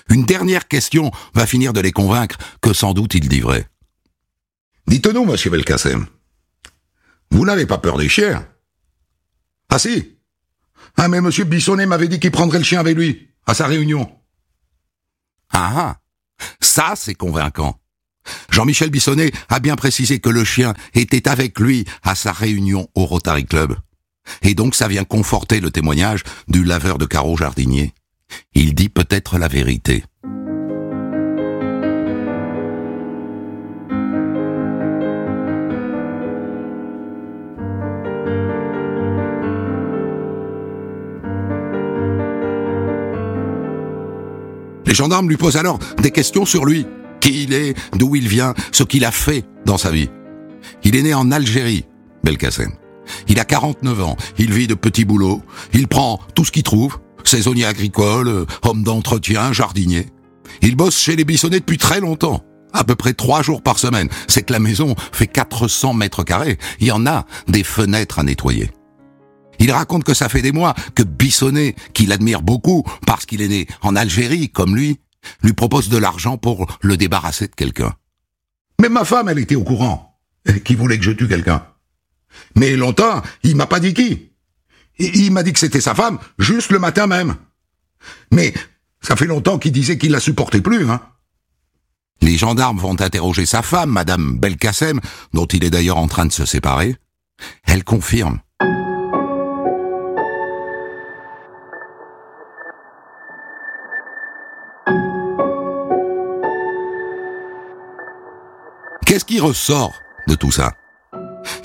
Une 0.10 0.26
dernière 0.26 0.68
question 0.68 1.12
va 1.34 1.46
finir 1.46 1.72
de 1.72 1.80
les 1.80 1.92
convaincre 1.92 2.38
que 2.62 2.74
sans 2.74 2.94
doute 2.94 3.14
il 3.14 3.30
dit 3.30 3.40
vrai. 3.40 3.70
Dites-nous, 4.88 5.26
monsieur 5.26 5.50
Belkacem, 5.50 6.08
vous 7.32 7.46
n'avez 7.46 7.66
pas 7.66 7.78
peur 7.78 7.98
des 7.98 8.08
chiens? 8.08 8.48
Ah 9.70 9.80
si 9.80 10.18
Ah 10.96 11.10
mais 11.10 11.20
monsieur 11.20 11.44
Bissonnet 11.44 11.86
m'avait 11.86 12.08
dit 12.08 12.20
qu'il 12.20 12.32
prendrait 12.32 12.60
le 12.60 12.64
chien 12.64 12.80
avec 12.80 12.96
lui, 12.96 13.30
à 13.46 13.54
sa 13.54 13.68
réunion. 13.68 14.10
Ah 15.52 15.74
ah 15.76 15.98
Ça 16.62 16.94
c'est 16.96 17.16
convaincant. 17.16 17.80
Jean-Michel 18.50 18.90
Bissonnet 18.90 19.32
a 19.50 19.60
bien 19.60 19.76
précisé 19.76 20.20
que 20.20 20.30
le 20.30 20.44
chien 20.44 20.74
était 20.94 21.28
avec 21.28 21.60
lui 21.60 21.86
à 22.04 22.16
sa 22.16 22.32
réunion 22.32 22.88
au 22.96 23.06
Rotary 23.06 23.46
Club. 23.46 23.76
Et 24.42 24.56
donc 24.56 24.76
ça 24.76 24.88
vient 24.88 25.06
conforter 25.06 25.60
le 25.60 25.72
témoignage 25.72 26.24
du 26.48 26.64
laveur 26.64 26.98
de 26.98 27.06
carreaux 27.06 27.38
jardinier. 27.38 27.94
Il 28.54 28.74
dit 28.74 28.90
peut-être 28.90 29.38
la 29.38 29.48
vérité. 29.48 30.04
Les 44.88 44.94
gendarmes 44.94 45.30
lui 45.30 45.38
posent 45.38 45.58
alors 45.58 45.80
des 46.02 46.12
questions 46.12 46.46
sur 46.46 46.66
lui. 46.66 46.86
Qui 47.20 47.44
il 47.44 47.54
est, 47.54 47.76
d'où 47.96 48.16
il 48.16 48.28
vient, 48.28 48.54
ce 48.72 48.84
qu'il 48.84 49.04
a 49.04 49.12
fait 49.12 49.44
dans 49.66 49.78
sa 49.78 49.92
vie. 49.92 50.10
Il 50.84 50.96
est 50.96 51.02
né 51.02 51.14
en 51.14 51.32
Algérie, 51.32 51.86
Belkacem. 52.24 52.72
Il 53.28 53.40
a 53.40 53.46
49 53.46 54.02
ans, 54.02 54.18
il 54.38 54.54
vit 54.54 54.68
de 54.68 54.74
petits 54.74 55.06
boulots, 55.06 55.42
il 55.74 55.88
prend 55.88 56.20
tout 56.36 56.46
ce 56.46 56.52
qu'il 56.52 56.64
trouve, 56.64 57.00
saisonnier 57.24 57.66
agricole, 57.66 58.46
homme 58.64 58.84
d'entretien, 58.84 59.52
jardinier. 59.54 60.08
Il 60.62 60.76
bosse 60.76 60.98
chez 60.98 61.16
les 61.16 61.26
Bissonnets 61.26 61.60
depuis 61.60 61.78
très 61.78 62.00
longtemps, 62.00 62.44
à 62.74 62.84
peu 62.84 62.96
près 62.96 63.14
trois 63.14 63.42
jours 63.42 63.62
par 63.62 63.80
semaine. 63.80 64.10
C'est 64.28 64.44
que 64.44 64.54
la 64.54 64.60
maison 64.60 64.96
fait 65.12 65.28
400 65.28 65.94
mètres 65.94 66.24
carrés, 66.24 66.58
il 66.80 66.88
y 66.88 66.92
en 66.92 67.06
a 67.06 67.26
des 67.48 67.64
fenêtres 67.64 68.20
à 68.20 68.24
nettoyer. 68.24 68.72
Il 69.60 69.72
raconte 69.72 70.04
que 70.04 70.14
ça 70.14 70.30
fait 70.30 70.42
des 70.42 70.52
mois 70.52 70.76
que 70.96 71.04
Bissonnet, 71.04 71.76
qu'il 71.94 72.12
admire 72.12 72.42
beaucoup 72.42 72.84
parce 73.06 73.26
qu'il 73.26 73.42
est 73.42 73.48
né 73.48 73.68
en 73.82 73.96
Algérie 73.96 74.50
comme 74.50 74.76
lui, 74.76 75.00
lui 75.44 75.54
propose 75.54 75.90
de 75.90 75.98
l'argent 75.98 76.38
pour 76.38 76.78
le 76.82 76.98
débarrasser 76.98 77.48
de 77.48 77.56
quelqu'un. 77.56 77.94
Mais 78.80 78.90
ma 78.90 79.06
femme, 79.06 79.30
elle 79.30 79.40
était 79.40 79.56
au 79.56 79.64
courant, 79.64 80.20
qui 80.64 80.76
voulait 80.76 80.98
que 80.98 81.04
je 81.04 81.12
tue 81.12 81.28
quelqu'un. 81.28 81.66
Mais 82.56 82.76
longtemps, 82.76 83.22
il 83.44 83.56
m'a 83.56 83.66
pas 83.66 83.80
dit 83.80 83.94
qui. 83.94 84.32
Il 85.00 85.32
m'a 85.32 85.44
dit 85.44 85.54
que 85.54 85.60
c'était 85.60 85.82
sa 85.82 85.96
femme, 85.96 86.20
juste 86.40 86.72
le 86.72 86.80
matin 86.80 87.08
même. 87.08 87.36
Mais 88.32 88.54
ça 89.02 89.16
fait 89.16 89.26
longtemps 89.26 89.60
qu'il 89.60 89.72
disait 89.72 89.98
qu'il 89.98 90.12
la 90.12 90.20
supportait 90.20 90.62
plus, 90.62 90.90
hein. 90.90 91.02
Les 92.22 92.38
gendarmes 92.38 92.80
vont 92.80 93.00
interroger 93.00 93.46
sa 93.46 93.62
femme, 93.62 93.92
Madame 93.92 94.38
Belkacem, 94.40 95.00
dont 95.34 95.46
il 95.46 95.64
est 95.64 95.70
d'ailleurs 95.70 95.98
en 95.98 96.08
train 96.08 96.26
de 96.26 96.32
se 96.32 96.46
séparer. 96.46 96.96
Elle 97.64 97.84
confirme. 97.84 98.40
Qu'est-ce 109.18 109.26
qui 109.26 109.40
ressort 109.40 109.96
de 110.28 110.36
tout 110.36 110.52
ça? 110.52 110.74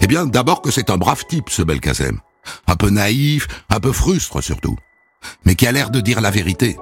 Eh 0.00 0.06
bien, 0.06 0.24
d'abord 0.24 0.62
que 0.62 0.70
c'est 0.70 0.88
un 0.88 0.96
brave 0.96 1.26
type, 1.28 1.50
ce 1.50 1.60
Belkacem. 1.60 2.18
Un 2.66 2.76
peu 2.76 2.88
naïf, 2.88 3.46
un 3.68 3.78
peu 3.78 3.92
frustre 3.92 4.42
surtout. 4.42 4.74
Mais 5.44 5.54
qui 5.54 5.66
a 5.66 5.72
l'air 5.72 5.90
de 5.90 6.00
dire 6.00 6.22
la 6.22 6.30
vérité. 6.30 6.78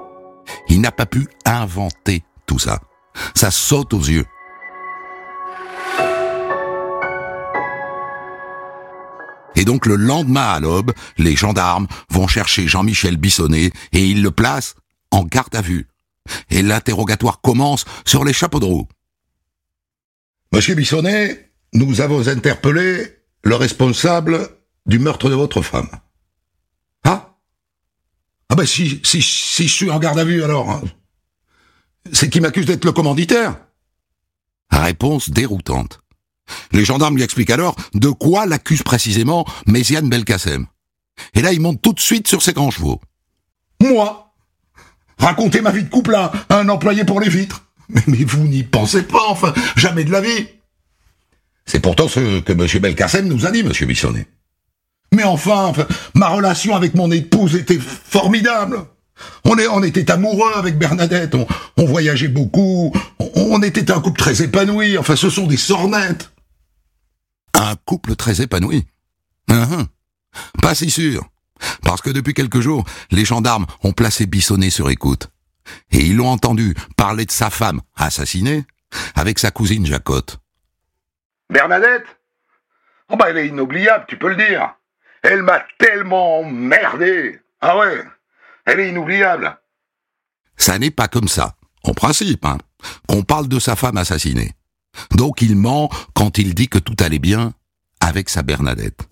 Il 0.69 0.79
n'a 0.79 0.93
pas 0.93 1.05
pu 1.05 1.27
inventer 1.43 2.23
tout 2.45 2.57
ça. 2.57 2.79
Ça 3.35 3.51
saute 3.51 3.93
aux 3.93 3.99
yeux. 3.99 4.25
Et 9.57 9.65
donc 9.65 9.85
le 9.85 9.97
lendemain 9.97 10.53
à 10.53 10.61
l'aube, 10.61 10.93
les 11.17 11.35
gendarmes 11.35 11.87
vont 12.11 12.29
chercher 12.29 12.69
Jean-Michel 12.69 13.17
Bissonnet 13.17 13.71
et 13.91 14.05
ils 14.05 14.23
le 14.23 14.31
placent 14.31 14.75
en 15.11 15.25
garde 15.25 15.53
à 15.53 15.61
vue. 15.61 15.89
Et 16.49 16.61
l'interrogatoire 16.61 17.41
commence 17.41 17.83
sur 18.05 18.23
les 18.23 18.31
chapeaux 18.31 18.61
de 18.61 18.65
roue. 18.67 18.87
Monsieur 20.53 20.75
Bissonnet, 20.75 21.49
nous 21.73 22.01
avons 22.01 22.27
interpellé 22.27 23.07
le 23.43 23.55
responsable 23.55 24.49
du 24.85 24.99
meurtre 24.99 25.29
de 25.29 25.33
votre 25.33 25.61
femme. 25.61 25.89
Ah 27.05 27.37
Ah 28.49 28.55
ben 28.55 28.65
si, 28.65 28.99
si, 29.03 29.21
je 29.21 29.73
suis 29.73 29.89
en 29.89 29.97
garde 29.97 30.19
à 30.19 30.25
vue 30.25 30.43
alors, 30.43 30.69
hein. 30.69 30.81
c'est 32.11 32.29
qui 32.29 32.41
m'accuse 32.41 32.65
d'être 32.65 32.83
le 32.83 32.91
commanditaire 32.91 33.55
Réponse 34.69 35.29
déroutante. 35.29 36.01
Les 36.73 36.83
gendarmes 36.83 37.15
lui 37.15 37.23
expliquent 37.23 37.49
alors 37.49 37.77
de 37.93 38.09
quoi 38.09 38.45
l'accuse 38.45 38.83
précisément 38.83 39.45
Méziane 39.67 40.09
Belkacem. 40.09 40.67
Et 41.33 41.41
là, 41.41 41.53
il 41.53 41.61
monte 41.61 41.81
tout 41.81 41.93
de 41.93 41.99
suite 41.99 42.27
sur 42.27 42.41
ses 42.41 42.51
grands 42.51 42.71
chevaux. 42.71 42.99
Moi 43.81 44.33
Raconter 45.17 45.61
ma 45.61 45.71
vie 45.71 45.83
de 45.83 45.89
couple 45.89 46.15
à 46.15 46.31
un 46.49 46.67
employé 46.67 47.05
pour 47.05 47.21
les 47.21 47.29
vitres 47.29 47.70
mais, 48.07 48.23
vous 48.23 48.47
n'y 48.47 48.63
pensez 48.63 49.03
pas, 49.03 49.27
enfin, 49.27 49.53
jamais 49.75 50.03
de 50.03 50.11
la 50.11 50.21
vie. 50.21 50.47
C'est 51.65 51.79
pourtant 51.79 52.07
ce 52.07 52.39
que 52.39 52.51
M. 52.51 52.81
Belkacem 52.81 53.27
nous 53.27 53.45
a 53.45 53.51
dit, 53.51 53.59
M. 53.59 53.71
Bissonnet. 53.87 54.27
Mais 55.13 55.23
enfin, 55.23 55.73
ma 56.15 56.29
relation 56.29 56.75
avec 56.75 56.95
mon 56.95 57.11
épouse 57.11 57.55
était 57.55 57.79
formidable. 57.79 58.85
On, 59.43 59.57
est, 59.57 59.67
on 59.67 59.83
était 59.83 60.09
amoureux 60.09 60.53
avec 60.55 60.77
Bernadette, 60.77 61.35
on, 61.35 61.85
voyageait 61.85 62.27
beaucoup, 62.27 62.93
on, 63.35 63.61
était 63.61 63.91
un 63.91 63.99
couple 63.99 64.19
très 64.19 64.41
épanoui, 64.41 64.97
enfin 64.97 65.15
ce 65.15 65.29
sont 65.29 65.47
des 65.47 65.57
sornettes. 65.57 66.31
Un 67.53 67.75
couple 67.85 68.15
très 68.15 68.41
épanoui 68.41 68.85
uh 69.51 69.85
Pas 70.61 70.75
si 70.75 70.89
sûr. 70.89 71.29
Parce 71.83 72.01
que 72.01 72.09
depuis 72.09 72.33
quelques 72.33 72.61
jours, 72.61 72.85
les 73.11 73.25
gendarmes 73.25 73.67
ont 73.83 73.91
placé 73.91 74.25
Bissonnet 74.25 74.69
sur 74.69 74.89
écoute. 74.89 75.29
Et 75.91 75.99
ils 75.99 76.15
l'ont 76.15 76.29
entendu 76.29 76.75
parler 76.97 77.25
de 77.25 77.31
sa 77.31 77.49
femme 77.49 77.81
assassinée 77.95 78.65
avec 79.15 79.39
sa 79.39 79.51
cousine 79.51 79.85
Jacotte. 79.85 80.39
Bernadette? 81.49 82.05
Oh 83.09 83.17
bah 83.17 83.25
elle 83.29 83.37
est 83.37 83.47
inoubliable, 83.47 84.05
tu 84.07 84.17
peux 84.17 84.29
le 84.29 84.35
dire. 84.35 84.73
Elle 85.21 85.43
m'a 85.43 85.63
tellement 85.77 86.43
merdé. 86.43 87.39
Ah 87.59 87.77
ouais, 87.77 88.03
elle 88.65 88.79
est 88.79 88.89
inoubliable. 88.89 89.57
Ça 90.57 90.79
n'est 90.79 90.91
pas 90.91 91.07
comme 91.07 91.27
ça, 91.27 91.55
en 91.83 91.93
principe, 91.93 92.45
hein, 92.45 92.57
qu'on 93.07 93.23
parle 93.23 93.47
de 93.47 93.59
sa 93.59 93.75
femme 93.75 93.97
assassinée. 93.97 94.53
Donc 95.11 95.41
il 95.41 95.55
ment 95.55 95.89
quand 96.13 96.37
il 96.37 96.53
dit 96.53 96.69
que 96.69 96.79
tout 96.79 96.95
allait 96.99 97.19
bien 97.19 97.53
avec 97.99 98.29
sa 98.29 98.43
Bernadette. 98.43 99.07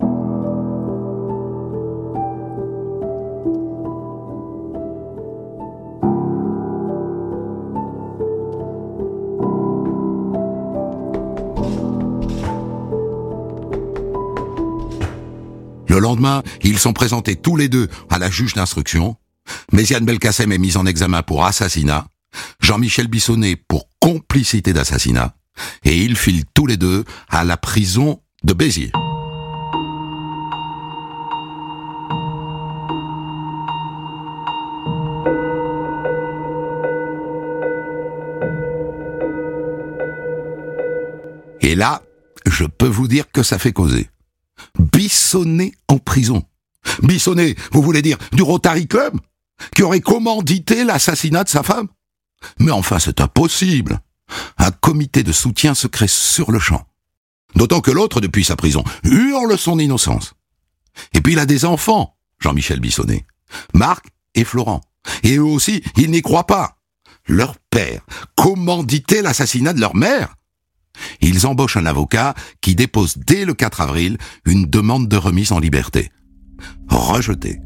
Le 15.99 16.03
lendemain, 16.03 16.43
ils 16.61 16.79
sont 16.79 16.93
présentés 16.93 17.35
tous 17.35 17.57
les 17.57 17.67
deux 17.67 17.89
à 18.09 18.19
la 18.19 18.29
juge 18.29 18.53
d'instruction. 18.53 19.17
Méziane 19.73 20.05
Belkacem 20.05 20.49
est 20.53 20.57
mise 20.57 20.77
en 20.77 20.85
examen 20.85 21.23
pour 21.23 21.43
assassinat, 21.43 22.07
Jean-Michel 22.61 23.07
Bissonnet 23.07 23.57
pour 23.57 23.89
complicité 23.99 24.71
d'assassinat, 24.71 25.35
et 25.83 25.97
ils 25.97 26.15
filent 26.15 26.45
tous 26.53 26.67
les 26.67 26.77
deux 26.77 27.03
à 27.27 27.43
la 27.43 27.57
prison 27.57 28.21
de 28.45 28.53
Béziers. 28.53 28.93
Et 41.59 41.75
là, 41.75 42.01
je 42.45 42.63
peux 42.63 42.87
vous 42.87 43.09
dire 43.09 43.25
que 43.33 43.43
ça 43.43 43.59
fait 43.59 43.73
causer. 43.73 44.09
Bissonnet 45.29 45.73
en 45.87 45.99
prison. 45.99 46.43
Bissonnet, 47.03 47.55
vous 47.71 47.83
voulez 47.83 48.01
dire 48.01 48.17
du 48.31 48.41
Rotary 48.41 48.87
Club 48.87 49.15
Qui 49.75 49.83
aurait 49.83 50.01
commandité 50.01 50.83
l'assassinat 50.83 51.43
de 51.43 51.49
sa 51.49 51.61
femme? 51.61 51.87
Mais 52.57 52.71
enfin, 52.71 52.97
c'est 52.97 53.21
impossible. 53.21 53.99
Un 54.57 54.71
comité 54.71 55.21
de 55.21 55.31
soutien 55.31 55.75
se 55.75 55.85
crée 55.85 56.07
sur 56.07 56.51
le 56.51 56.57
champ. 56.57 56.83
D'autant 57.55 57.79
que 57.79 57.91
l'autre, 57.91 58.21
depuis 58.21 58.43
sa 58.43 58.55
prison, 58.55 58.83
hurle 59.03 59.55
son 59.55 59.77
innocence. 59.77 60.33
Et 61.13 61.21
puis 61.21 61.33
il 61.33 61.39
a 61.39 61.45
des 61.45 61.63
enfants, 61.63 62.17
Jean-Michel 62.39 62.79
Bissonnet. 62.79 63.27
Marc 63.75 64.07
et 64.33 64.43
Florent. 64.43 64.81
Et 65.21 65.35
eux 65.35 65.43
aussi, 65.43 65.83
ils 65.95 66.09
n'y 66.09 66.23
croient 66.23 66.47
pas. 66.47 66.77
Leur 67.27 67.55
père 67.69 68.01
commandité 68.33 69.21
l'assassinat 69.21 69.73
de 69.73 69.79
leur 69.79 69.95
mère 69.95 70.33
ils 71.21 71.45
embauchent 71.47 71.77
un 71.77 71.85
avocat 71.85 72.33
qui 72.61 72.75
dépose 72.75 73.17
dès 73.17 73.45
le 73.45 73.53
4 73.53 73.81
avril 73.81 74.17
une 74.45 74.65
demande 74.65 75.07
de 75.07 75.17
remise 75.17 75.51
en 75.51 75.59
liberté. 75.59 76.11
Rejeté. 76.89 77.59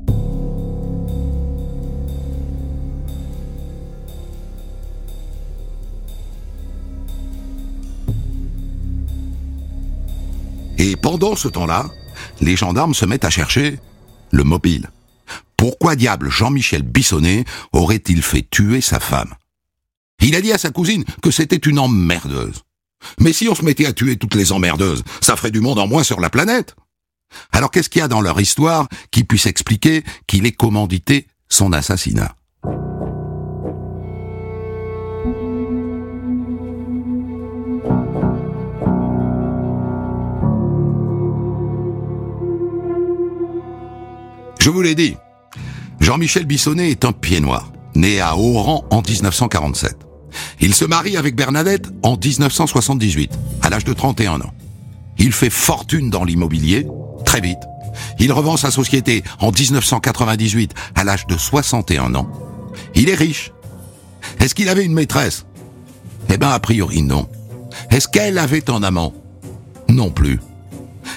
Et 10.78 10.96
pendant 10.96 11.36
ce 11.36 11.48
temps-là, 11.48 11.86
les 12.42 12.58
gendarmes 12.58 12.94
se 12.94 13.06
mettent 13.06 13.26
à 13.26 13.30
chercher 13.30 13.80
le 14.32 14.44
mobile. 14.44 14.90
Pourquoi 15.56 15.96
diable 15.96 16.30
Jean-Michel 16.30 16.82
Bissonnet 16.82 17.46
aurait-il 17.72 18.22
fait 18.22 18.46
tuer 18.50 18.82
sa 18.82 19.00
femme? 19.00 19.34
Il 20.22 20.36
a 20.36 20.42
dit 20.42 20.52
à 20.52 20.58
sa 20.58 20.72
cousine 20.72 21.06
que 21.22 21.32
c'était 21.32 21.56
une 21.56 21.80
emmerdeuse. 21.80 22.64
Mais 23.20 23.34
si 23.34 23.48
on 23.48 23.56
se 23.56 23.64
mettait 23.64 23.86
à 23.86 23.94
tuer 23.94 24.18
toutes 24.18 24.36
les 24.36 24.52
emmerdeuses, 24.52 25.04
ça 25.22 25.36
ferait 25.36 25.52
du 25.52 25.62
monde 25.62 25.80
en 25.80 25.88
moins 25.88 26.04
sur 26.04 26.20
la 26.20 26.30
planète. 26.30 26.76
Alors 27.52 27.72
qu'est-ce 27.72 27.90
qu'il 27.90 28.00
y 28.00 28.04
a 28.04 28.08
dans 28.08 28.22
leur 28.22 28.40
histoire 28.40 28.88
qui 29.12 29.24
puisse 29.24 29.46
expliquer 29.46 30.04
qu'il 30.28 30.46
ait 30.46 30.52
commandité 30.52 31.28
son 31.50 31.74
assassinat? 31.74 32.36
Je 44.60 44.70
vous 44.70 44.82
l'ai 44.82 44.96
dit, 44.96 45.18
Jean-Michel 46.00 46.46
Bissonnet 46.46 46.90
est 46.90 47.04
un 47.04 47.12
pied 47.12 47.42
noir. 47.42 47.74
né 47.96 48.20
à 48.20 48.36
Oran 48.36 48.86
en 48.90 49.02
1947. 49.02 50.03
Il 50.66 50.74
se 50.74 50.86
marie 50.86 51.18
avec 51.18 51.36
Bernadette 51.36 51.92
en 52.04 52.16
1978, 52.16 53.38
à 53.64 53.70
l'âge 53.70 53.84
de 53.84 53.92
31 53.92 54.40
ans. 54.40 54.54
Il 55.18 55.34
fait 55.34 55.50
fortune 55.50 56.10
dans 56.10 56.24
l'immobilier, 56.24 56.88
très 57.26 57.42
vite. 57.42 57.60
Il 58.18 58.32
revend 58.32 58.56
sa 58.56 58.72
société 58.72 59.24
en 59.40 59.52
1998 59.52 60.74
à 60.96 61.04
l'âge 61.04 61.28
de 61.28 61.38
61 61.38 62.16
ans. 62.16 62.30
Il 62.96 63.10
est 63.10 63.14
riche. 63.14 63.52
Est-ce 64.40 64.56
qu'il 64.56 64.70
avait 64.70 64.86
une 64.86 64.94
maîtresse? 64.94 65.46
Eh 66.30 66.38
ben, 66.38 66.52
a 66.52 66.60
priori, 66.62 67.02
non. 67.02 67.28
Est-ce 67.92 68.08
qu'elle 68.08 68.38
avait 68.38 68.70
un 68.70 68.84
amant? 68.84 69.14
Non 69.90 70.12
plus. 70.12 70.40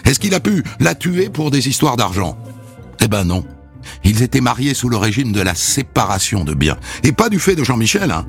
Est-ce 0.05 0.19
qu'il 0.19 0.35
a 0.35 0.41
pu 0.41 0.65
la 0.81 0.97
tuer 0.97 1.29
pour 1.29 1.53
des 1.53 1.69
histoires 1.69 1.97
d'argent? 1.97 2.37
Eh 3.01 3.07
ben 3.07 3.23
non. 3.23 3.45
Ils 4.05 4.23
étaient 4.23 4.41
mariés 4.41 4.75
sous 4.75 4.89
le 4.89 4.97
régime 4.97 5.33
de 5.33 5.41
la 5.41 5.55
séparation 5.55 6.45
de 6.45 6.55
biens. 6.55 6.79
Et 7.03 7.13
pas 7.13 7.29
du 7.29 7.39
fait 7.39 7.55
de 7.57 7.65
Jean-Michel, 7.65 8.11
hein. 8.11 8.27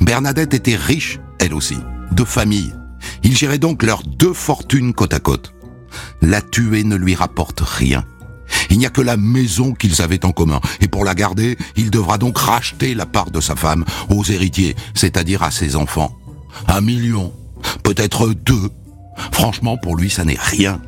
Bernadette 0.00 0.54
était 0.54 0.76
riche, 0.76 1.18
elle 1.38 1.54
aussi, 1.54 1.78
de 2.12 2.24
famille. 2.24 2.74
Ils 3.22 3.36
géraient 3.36 3.58
donc 3.58 3.82
leurs 3.82 4.02
deux 4.02 4.32
fortunes 4.32 4.92
côte 4.92 5.14
à 5.14 5.20
côte. 5.20 5.54
La 6.20 6.42
tuer 6.42 6.84
ne 6.84 6.96
lui 6.96 7.14
rapporte 7.14 7.60
rien. 7.60 8.04
Il 8.68 8.78
n'y 8.78 8.86
a 8.86 8.90
que 8.90 9.00
la 9.00 9.16
maison 9.16 9.72
qu'ils 9.72 10.02
avaient 10.02 10.24
en 10.24 10.32
commun, 10.32 10.60
et 10.80 10.88
pour 10.88 11.04
la 11.04 11.14
garder, 11.14 11.56
il 11.76 11.90
devra 11.90 12.18
donc 12.18 12.38
racheter 12.38 12.94
la 12.94 13.06
part 13.06 13.30
de 13.30 13.40
sa 13.40 13.56
femme 13.56 13.84
aux 14.08 14.24
héritiers, 14.24 14.76
c'est-à-dire 14.94 15.42
à 15.42 15.50
ses 15.50 15.76
enfants. 15.76 16.16
Un 16.66 16.80
million, 16.80 17.32
peut-être 17.82 18.28
deux. 18.28 18.70
Franchement, 19.32 19.76
pour 19.76 19.96
lui, 19.96 20.10
ça 20.10 20.24
n'est 20.24 20.38
rien. 20.38 20.80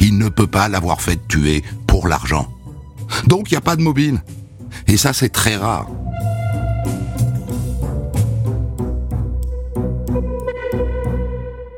Il 0.00 0.18
ne 0.18 0.28
peut 0.28 0.46
pas 0.46 0.68
l'avoir 0.68 1.00
fait 1.00 1.18
tuer 1.28 1.62
pour 1.86 2.08
l'argent. 2.08 2.48
Donc 3.26 3.50
il 3.50 3.54
n'y 3.54 3.58
a 3.58 3.62
pas 3.62 3.76
de 3.76 3.82
mobile. 3.82 4.22
Et 4.86 4.96
ça, 4.96 5.12
c'est 5.12 5.30
très 5.30 5.56
rare. 5.56 5.88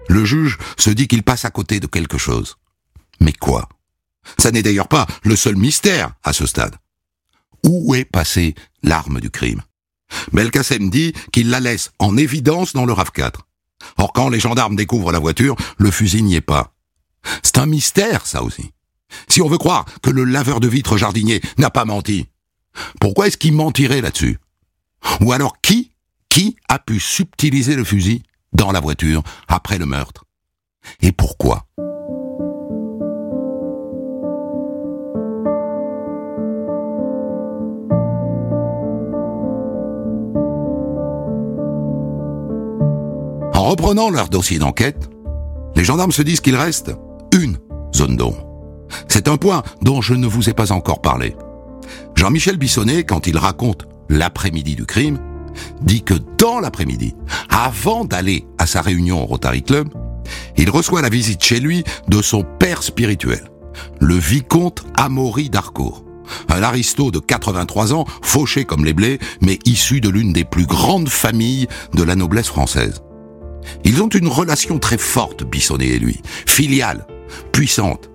Le 0.09 0.25
juge 0.25 0.59
se 0.77 0.91
dit 0.91 1.07
qu'il 1.07 1.23
passe 1.23 1.45
à 1.45 1.51
côté 1.51 1.79
de 1.79 1.87
quelque 1.87 2.19
chose. 2.19 2.57
Mais 3.21 3.33
quoi? 3.33 3.69
Ça 4.39 4.51
n'est 4.51 4.63
d'ailleurs 4.63 4.89
pas 4.89 5.07
le 5.23 5.37
seul 5.37 5.57
mystère 5.57 6.15
à 6.25 6.33
ce 6.33 6.47
stade. 6.47 6.77
Où 7.65 7.95
est 7.95 8.05
passée 8.05 8.55
l'arme 8.83 9.21
du 9.21 9.31
crime? 9.31 9.63
Belkacem 10.33 10.91
dit 10.91 11.13
qu'il 11.33 11.51
la 11.51 11.61
laisse 11.61 11.93
en 11.99 12.17
évidence 12.17 12.73
dans 12.73 12.87
le 12.87 12.93
RAV4. 12.93 13.35
Or, 13.99 14.13
quand 14.13 14.29
les 14.29 14.41
gendarmes 14.41 14.77
découvrent 14.77 15.13
la 15.13 15.19
voiture, 15.19 15.57
le 15.79 15.91
fusil 15.91 16.23
n'y 16.23 16.35
est 16.35 16.41
pas. 16.41 16.75
C'est 17.43 17.59
un 17.59 17.67
mystère, 17.67 18.27
ça 18.27 18.43
aussi. 18.43 18.73
Si 19.29 19.43
on 19.43 19.49
veut 19.49 19.59
croire 19.59 19.85
que 20.03 20.11
le 20.11 20.25
laveur 20.25 20.61
de 20.61 20.69
vitres 20.69 20.97
jardinier 20.97 21.41
n'a 21.59 21.71
pas 21.71 21.85
menti, 21.85 22.27
pourquoi 23.01 23.27
est-ce 23.27 23.37
qu'il 23.37 23.53
mentirait 23.53 24.01
là-dessus? 24.01 24.39
Ou 25.21 25.33
alors 25.33 25.61
qui, 25.61 25.93
qui 26.29 26.57
a 26.69 26.79
pu 26.79 27.01
subtiliser 27.01 27.77
le 27.77 27.85
fusil 27.85 28.23
dans 28.53 28.73
la 28.73 28.81
voiture 28.81 29.23
après 29.49 29.79
le 29.79 29.87
meurtre? 29.87 30.25
Et 31.03 31.13
pourquoi? 31.13 31.67
En 43.55 43.65
reprenant 43.65 44.11
leur 44.11 44.29
dossier 44.29 44.59
d'enquête, 44.59 45.11
les 45.77 45.85
gendarmes 45.85 46.13
se 46.13 46.23
disent 46.23 46.41
qu'il 46.41 46.57
reste 46.57 46.93
une 47.33 47.59
zone 47.95 48.17
d'ombre. 48.17 48.50
C'est 49.09 49.29
un 49.29 49.37
point 49.37 49.63
dont 49.83 50.01
je 50.01 50.15
ne 50.15 50.27
vous 50.27 50.49
ai 50.49 50.55
pas 50.55 50.73
encore 50.73 51.01
parlé. 51.01 51.37
Jean-Michel 52.17 52.57
Bissonnet, 52.57 53.05
quand 53.05 53.27
il 53.27 53.39
raconte 53.39 53.87
l'après-midi 54.09 54.75
du 54.77 54.85
crime, 54.85 55.19
dit 55.81 56.03
que 56.03 56.15
dans 56.39 56.61
l'après-midi, 56.61 57.15
avant 57.49 58.05
d'aller 58.05 58.47
à 58.59 58.67
sa 58.67 58.83
réunion 58.83 59.23
au 59.23 59.27
Rotary 59.27 59.63
Club, 59.63 59.89
il 60.57 60.71
reçoit 60.71 61.03
la 61.03 61.09
visite 61.09 61.43
chez 61.43 61.61
lui 61.61 61.85
de 62.09 62.23
son 62.23 62.45
père 62.45 62.83
spirituel, 62.83 63.51
le 64.01 64.15
vicomte 64.15 64.85
Amaury 64.97 65.51
d'Harcourt. 65.51 66.05
Un 66.49 66.63
aristo 66.63 67.11
de 67.11 67.19
83 67.19 67.93
ans, 67.93 68.05
fauché 68.23 68.65
comme 68.65 68.85
les 68.85 68.93
blés, 68.93 69.19
mais 69.41 69.59
issu 69.65 70.01
de 70.01 70.09
l'une 70.09 70.33
des 70.33 70.45
plus 70.45 70.67
grandes 70.67 71.09
familles 71.09 71.67
de 71.95 72.03
la 72.03 72.15
noblesse 72.15 72.49
française. 72.49 73.03
Ils 73.85 74.03
ont 74.03 74.09
une 74.09 74.29
relation 74.29 74.79
très 74.79 74.99
forte, 74.99 75.45
Bissonnet 75.45 75.89
et 75.89 75.99
lui, 75.99 76.21
filiale, 76.47 77.07
puissante. 77.53 78.10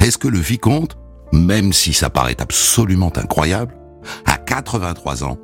Est-ce 0.00 0.18
que 0.18 0.28
le 0.28 0.38
vicomte, 0.38 0.96
même 1.32 1.72
si 1.72 1.92
ça 1.92 2.10
paraît 2.10 2.40
absolument 2.40 3.12
incroyable, 3.16 3.74
à 4.26 4.36
83 4.36 5.24
ans, 5.24 5.38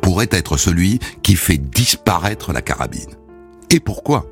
pourrait 0.00 0.28
être 0.30 0.56
celui 0.56 0.98
qui 1.22 1.36
fait 1.36 1.58
disparaître 1.58 2.52
la 2.52 2.62
carabine? 2.62 3.14
Et 3.70 3.80
pourquoi? 3.80 4.26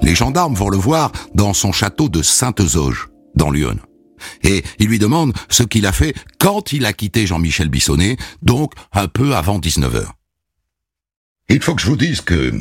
Les 0.00 0.16
gendarmes 0.16 0.54
vont 0.54 0.68
le 0.68 0.76
voir 0.76 1.12
dans 1.34 1.54
son 1.54 1.72
château 1.72 2.08
de 2.08 2.22
Sainte-Zauge, 2.22 3.08
dans 3.34 3.50
Lyon. 3.50 3.78
Et 4.42 4.62
ils 4.78 4.88
lui 4.88 4.98
demandent 4.98 5.34
ce 5.48 5.62
qu'il 5.62 5.86
a 5.86 5.92
fait 5.92 6.14
quand 6.38 6.72
il 6.72 6.86
a 6.86 6.92
quitté 6.92 7.26
Jean-Michel 7.26 7.68
Bissonnet, 7.68 8.16
donc 8.42 8.72
un 8.92 9.08
peu 9.08 9.34
avant 9.34 9.58
19h. 9.58 10.06
Il 11.48 11.62
faut 11.62 11.74
que 11.74 11.82
je 11.82 11.86
vous 11.86 11.96
dise 11.96 12.20
que 12.20 12.52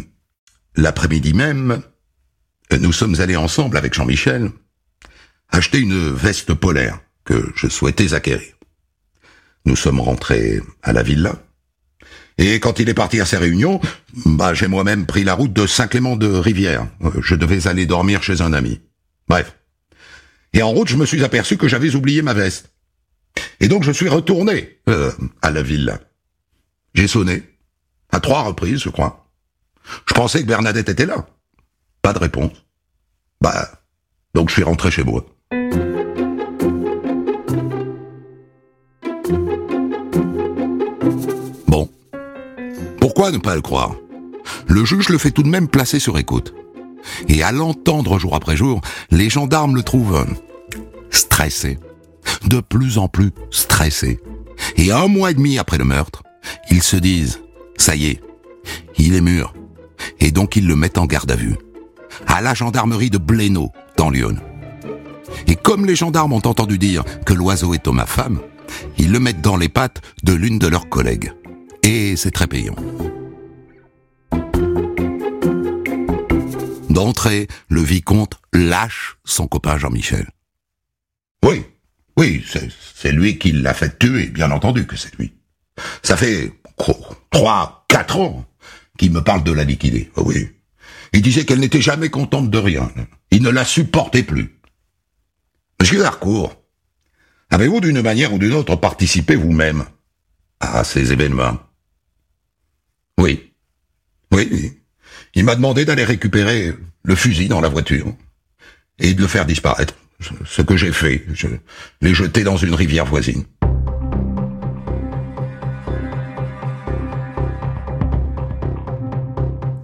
L'après-midi 0.75 1.33
même, 1.33 1.81
nous 2.79 2.93
sommes 2.93 3.19
allés 3.19 3.35
ensemble 3.35 3.77
avec 3.77 3.93
Jean-Michel 3.93 4.51
acheter 5.49 5.79
une 5.79 6.09
veste 6.11 6.53
polaire 6.53 6.99
que 7.25 7.51
je 7.55 7.67
souhaitais 7.67 8.13
acquérir. 8.13 8.53
Nous 9.65 9.75
sommes 9.75 9.99
rentrés 9.99 10.61
à 10.81 10.93
la 10.93 11.03
villa. 11.03 11.35
Et 12.37 12.59
quand 12.59 12.79
il 12.79 12.89
est 12.89 12.93
parti 12.93 13.19
à 13.19 13.25
ses 13.25 13.37
réunions, 13.37 13.81
bah, 14.25 14.53
j'ai 14.53 14.67
moi-même 14.67 15.05
pris 15.05 15.23
la 15.23 15.33
route 15.33 15.53
de 15.53 15.67
Saint-Clément 15.67 16.15
de 16.15 16.27
Rivière. 16.27 16.87
Je 17.21 17.35
devais 17.35 17.67
aller 17.67 17.85
dormir 17.85 18.23
chez 18.23 18.41
un 18.41 18.53
ami. 18.53 18.81
Bref. 19.27 19.55
Et 20.53 20.61
en 20.61 20.71
route, 20.71 20.89
je 20.89 20.97
me 20.97 21.05
suis 21.05 21.23
aperçu 21.23 21.57
que 21.57 21.67
j'avais 21.67 21.95
oublié 21.95 22.21
ma 22.21 22.33
veste. 22.33 22.71
Et 23.59 23.67
donc 23.67 23.83
je 23.83 23.91
suis 23.91 24.09
retourné 24.09 24.79
euh, 24.89 25.11
à 25.41 25.51
la 25.51 25.61
villa. 25.61 25.99
J'ai 26.93 27.07
sonné. 27.07 27.43
À 28.11 28.19
trois 28.19 28.43
reprises, 28.43 28.79
je 28.79 28.89
crois. 28.89 29.29
Je 30.07 30.13
pensais 30.13 30.41
que 30.41 30.47
Bernadette 30.47 30.89
était 30.89 31.05
là. 31.05 31.25
Pas 32.01 32.13
de 32.13 32.19
réponse. 32.19 32.51
Bah, 33.39 33.69
donc 34.33 34.49
je 34.49 34.55
suis 34.55 34.63
rentré 34.63 34.91
chez 34.91 35.03
moi. 35.03 35.25
Bon. 41.67 41.89
Pourquoi 42.99 43.31
ne 43.31 43.37
pas 43.37 43.55
le 43.55 43.61
croire? 43.61 43.95
Le 44.67 44.83
juge 44.85 45.09
le 45.09 45.17
fait 45.17 45.31
tout 45.31 45.43
de 45.43 45.49
même 45.49 45.67
placer 45.67 45.99
sur 45.99 46.17
écoute. 46.17 46.53
Et 47.27 47.43
à 47.43 47.51
l'entendre 47.51 48.19
jour 48.19 48.35
après 48.35 48.57
jour, 48.57 48.81
les 49.09 49.29
gendarmes 49.29 49.75
le 49.75 49.83
trouvent 49.83 50.25
stressé. 51.09 51.77
De 52.45 52.59
plus 52.59 52.97
en 52.97 53.07
plus 53.07 53.31
stressé. 53.49 54.19
Et 54.77 54.91
un 54.91 55.07
mois 55.07 55.31
et 55.31 55.33
demi 55.33 55.57
après 55.57 55.77
le 55.77 55.85
meurtre, 55.85 56.23
ils 56.69 56.83
se 56.83 56.95
disent, 56.95 57.41
ça 57.77 57.95
y 57.95 58.07
est, 58.07 58.21
il 58.97 59.15
est 59.15 59.21
mûr 59.21 59.53
et 60.19 60.31
donc 60.31 60.55
ils 60.55 60.67
le 60.67 60.75
mettent 60.75 60.97
en 60.97 61.05
garde 61.05 61.31
à 61.31 61.35
vue. 61.35 61.57
À 62.27 62.41
la 62.41 62.53
gendarmerie 62.53 63.09
de 63.09 63.17
Blénaud, 63.17 63.71
dans 63.97 64.09
Lyon. 64.09 64.35
Et 65.47 65.55
comme 65.55 65.85
les 65.85 65.95
gendarmes 65.95 66.33
ont 66.33 66.47
entendu 66.47 66.77
dire 66.77 67.03
que 67.25 67.33
l'oiseau 67.33 67.73
est 67.73 67.87
homme 67.87 68.03
femme, 68.05 68.39
ils 68.97 69.11
le 69.11 69.19
mettent 69.19 69.41
dans 69.41 69.57
les 69.57 69.69
pattes 69.69 70.01
de 70.23 70.33
l'une 70.33 70.59
de 70.59 70.67
leurs 70.67 70.89
collègues. 70.89 71.33
Et 71.83 72.15
c'est 72.15 72.31
très 72.31 72.47
payant. 72.47 72.75
D'entrée, 76.91 77.47
le 77.69 77.81
vicomte 77.81 78.39
lâche 78.53 79.17
son 79.23 79.47
copain 79.47 79.77
Jean-Michel. 79.77 80.29
Oui, 81.43 81.65
oui, 82.17 82.45
c'est 82.95 83.11
lui 83.11 83.37
qui 83.37 83.51
l'a 83.51 83.73
fait 83.73 83.97
tuer, 83.97 84.27
bien 84.27 84.51
entendu 84.51 84.85
que 84.85 84.95
c'est 84.95 85.15
lui. 85.17 85.33
Ça 86.03 86.17
fait 86.17 86.53
trois, 87.29 87.85
quatre 87.87 88.19
ans 88.19 88.45
il 89.01 89.11
me 89.11 89.21
parle 89.21 89.43
de 89.43 89.51
la 89.51 89.63
liquider. 89.63 90.11
Oh 90.15 90.23
oui. 90.25 90.49
Il 91.13 91.21
disait 91.21 91.45
qu'elle 91.45 91.59
n'était 91.59 91.81
jamais 91.81 92.09
contente 92.09 92.49
de 92.49 92.57
rien. 92.57 92.91
Il 93.31 93.41
ne 93.41 93.49
la 93.49 93.65
supportait 93.65 94.23
plus. 94.23 94.57
Monsieur 95.79 96.05
Harcourt, 96.05 96.55
avez-vous 97.49 97.81
d'une 97.81 98.01
manière 98.01 98.33
ou 98.33 98.37
d'une 98.37 98.53
autre 98.53 98.75
participé 98.75 99.35
vous-même 99.35 99.85
à 100.59 100.83
ces 100.83 101.11
événements? 101.11 101.57
Oui. 103.17 103.53
Oui. 104.31 104.80
Il 105.33 105.45
m'a 105.45 105.55
demandé 105.55 105.85
d'aller 105.85 106.03
récupérer 106.03 106.73
le 107.03 107.15
fusil 107.15 107.47
dans 107.47 107.61
la 107.61 107.69
voiture 107.69 108.07
et 108.99 109.13
de 109.13 109.21
le 109.21 109.27
faire 109.27 109.45
disparaître. 109.45 109.95
Ce 110.45 110.61
que 110.61 110.77
j'ai 110.77 110.91
fait, 110.91 111.25
je 111.33 111.47
l'ai 112.01 112.13
jeté 112.13 112.43
dans 112.43 112.57
une 112.57 112.75
rivière 112.75 113.05
voisine. 113.05 113.43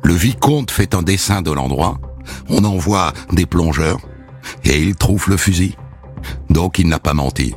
Le 0.03 0.13
vicomte 0.13 0.71
fait 0.71 0.93
un 0.93 1.01
dessin 1.01 1.41
de 1.41 1.51
l'endroit, 1.51 1.99
on 2.49 2.63
envoie 2.63 3.13
des 3.31 3.45
plongeurs, 3.45 3.99
et 4.63 4.79
il 4.79 4.95
trouve 4.95 5.29
le 5.29 5.37
fusil. 5.37 5.75
Donc 6.49 6.77
il 6.79 6.87
n'a 6.87 6.99
pas 6.99 7.13
menti. 7.13 7.55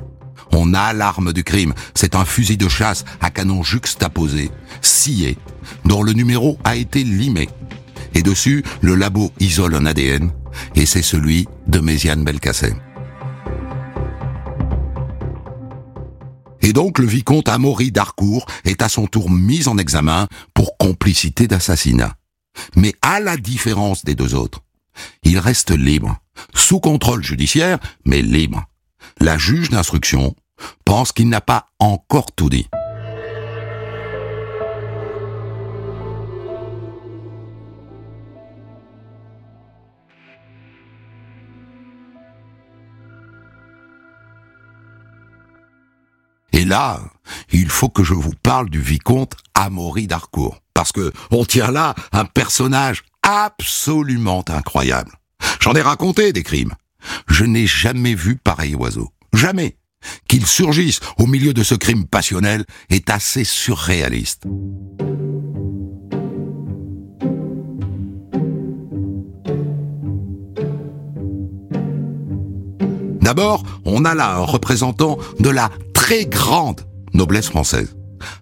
On 0.52 0.74
a 0.74 0.92
l'arme 0.92 1.32
du 1.32 1.44
crime. 1.44 1.74
C'est 1.94 2.14
un 2.14 2.24
fusil 2.24 2.56
de 2.56 2.68
chasse 2.68 3.04
à 3.20 3.30
canon 3.30 3.62
juxtaposé, 3.62 4.50
scié, 4.80 5.38
dont 5.84 6.02
le 6.02 6.12
numéro 6.12 6.58
a 6.64 6.76
été 6.76 7.04
limé. 7.04 7.48
Et 8.14 8.22
dessus, 8.22 8.64
le 8.80 8.94
labo 8.94 9.32
isole 9.40 9.74
un 9.74 9.86
ADN, 9.86 10.32
et 10.74 10.86
c'est 10.86 11.02
celui 11.02 11.48
de 11.66 11.80
Méziane 11.80 12.24
Belkacem. 12.24 12.80
Et 16.62 16.72
donc 16.72 16.98
le 16.98 17.06
vicomte 17.06 17.48
Amaury 17.48 17.90
d'Harcourt 17.90 18.46
est 18.64 18.82
à 18.82 18.88
son 18.88 19.06
tour 19.06 19.30
mis 19.30 19.66
en 19.68 19.78
examen 19.78 20.28
pour 20.54 20.76
complicité 20.76 21.48
d'assassinat. 21.48 22.14
Mais 22.76 22.94
à 23.02 23.20
la 23.20 23.36
différence 23.36 24.04
des 24.04 24.14
deux 24.14 24.34
autres, 24.34 24.60
il 25.22 25.38
reste 25.38 25.70
libre, 25.70 26.18
sous 26.54 26.80
contrôle 26.80 27.22
judiciaire, 27.22 27.78
mais 28.04 28.22
libre. 28.22 28.64
La 29.20 29.38
juge 29.38 29.70
d'instruction 29.70 30.34
pense 30.84 31.12
qu'il 31.12 31.28
n'a 31.28 31.40
pas 31.40 31.66
encore 31.78 32.32
tout 32.32 32.50
dit. 32.50 32.68
Là, 46.70 47.00
il 47.50 47.68
faut 47.68 47.88
que 47.88 48.04
je 48.04 48.14
vous 48.14 48.34
parle 48.42 48.70
du 48.70 48.80
vicomte 48.80 49.34
Amaury 49.54 50.06
d'Harcourt. 50.06 50.60
Parce 50.72 50.92
que 50.92 51.12
on 51.30 51.44
tient 51.44 51.70
là 51.70 51.94
un 52.12 52.24
personnage 52.24 53.02
absolument 53.22 54.44
incroyable. 54.48 55.12
J'en 55.60 55.74
ai 55.74 55.82
raconté 55.82 56.32
des 56.32 56.44
crimes. 56.44 56.74
Je 57.26 57.44
n'ai 57.44 57.66
jamais 57.66 58.14
vu 58.14 58.36
pareil 58.36 58.74
oiseau. 58.74 59.10
Jamais. 59.32 59.76
Qu'il 60.28 60.46
surgisse 60.46 61.00
au 61.18 61.26
milieu 61.26 61.52
de 61.52 61.62
ce 61.62 61.74
crime 61.74 62.06
passionnel 62.06 62.64
est 62.88 63.10
assez 63.10 63.44
surréaliste. 63.44 64.44
D'abord, 73.20 73.62
on 73.84 74.04
a 74.04 74.14
là 74.14 74.36
un 74.36 74.44
représentant 74.44 75.18
de 75.38 75.50
la 75.50 75.70
très 76.10 76.26
grande 76.26 76.80
noblesse 77.14 77.50
française. 77.50 77.94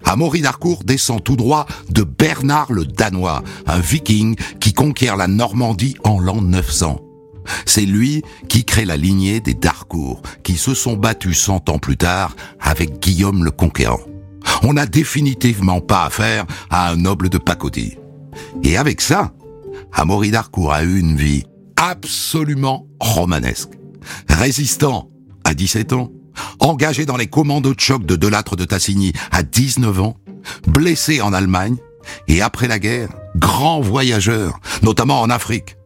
Amaury 0.03 0.41
d'Harcourt 0.41 0.85
descend 0.85 1.23
tout 1.23 1.37
droit 1.37 1.67
de 1.91 2.03
Bernard 2.03 2.73
le 2.73 2.87
Danois, 2.87 3.43
un 3.67 3.79
viking 3.79 4.37
qui 4.59 4.73
conquiert 4.73 5.19
la 5.19 5.27
Normandie 5.27 5.95
en 6.03 6.19
l'an 6.19 6.41
900. 6.41 6.99
C'est 7.67 7.85
lui 7.85 8.23
qui 8.49 8.65
crée 8.65 8.87
la 8.87 8.97
lignée 8.97 9.41
des 9.41 9.53
Darcourt, 9.53 10.23
qui 10.45 10.57
se 10.57 10.73
sont 10.73 10.97
battus 10.97 11.39
cent 11.39 11.69
ans 11.69 11.79
plus 11.79 11.99
tard 11.99 12.35
avec 12.59 13.01
Guillaume 13.01 13.45
le 13.45 13.51
Conquérant. 13.51 14.01
On 14.63 14.73
n'a 14.73 14.87
définitivement 14.87 15.83
pas 15.83 16.05
affaire 16.05 16.47
à 16.71 16.91
un 16.91 16.97
noble 16.97 17.29
de 17.29 17.37
pacotille. 17.37 17.99
Et 18.63 18.79
avec 18.79 19.03
ça, 19.03 19.35
Amaury 19.93 20.31
d'Harcourt 20.31 20.73
a 20.73 20.85
eu 20.85 20.99
une 20.99 21.19
vie 21.19 21.45
absolument 21.77 22.87
romanesque. 22.99 23.73
Résistant 24.31 25.11
à 25.45 25.53
17 25.53 25.93
ans, 25.93 26.13
engagé 26.61 27.07
dans 27.07 27.17
les 27.17 27.27
commandos 27.27 27.75
de 27.75 27.81
choc 27.81 28.05
de 28.05 28.17
Delattre 28.17 28.57
de 28.57 28.65
Tassigny 28.65 29.13
à 29.31 29.43
19 29.43 30.01
ans, 30.01 30.17
blessé 30.67 31.21
en 31.21 31.33
Allemagne, 31.33 31.77
et 32.27 32.43
après 32.43 32.69
la 32.69 32.79
guerre, 32.79 33.11
grand 33.37 33.81
voyageur, 33.81 34.61
notamment 34.83 35.21
en 35.21 35.31
Afrique. 35.31 35.77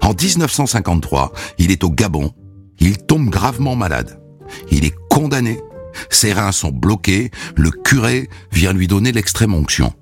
En 0.00 0.14
1953, 0.14 1.32
il 1.58 1.70
est 1.70 1.84
au 1.84 1.90
Gabon, 1.90 2.32
il 2.78 2.98
tombe 2.98 3.28
gravement 3.28 3.76
malade. 3.76 4.20
Il 4.70 4.84
est 4.84 4.94
condamné, 5.08 5.60
ses 6.10 6.32
reins 6.32 6.52
sont 6.52 6.70
bloqués, 6.70 7.30
le 7.56 7.70
curé 7.70 8.28
vient 8.52 8.72
lui 8.72 8.86
donner 8.86 9.12
l'extrême 9.12 9.54
onction. 9.54 9.92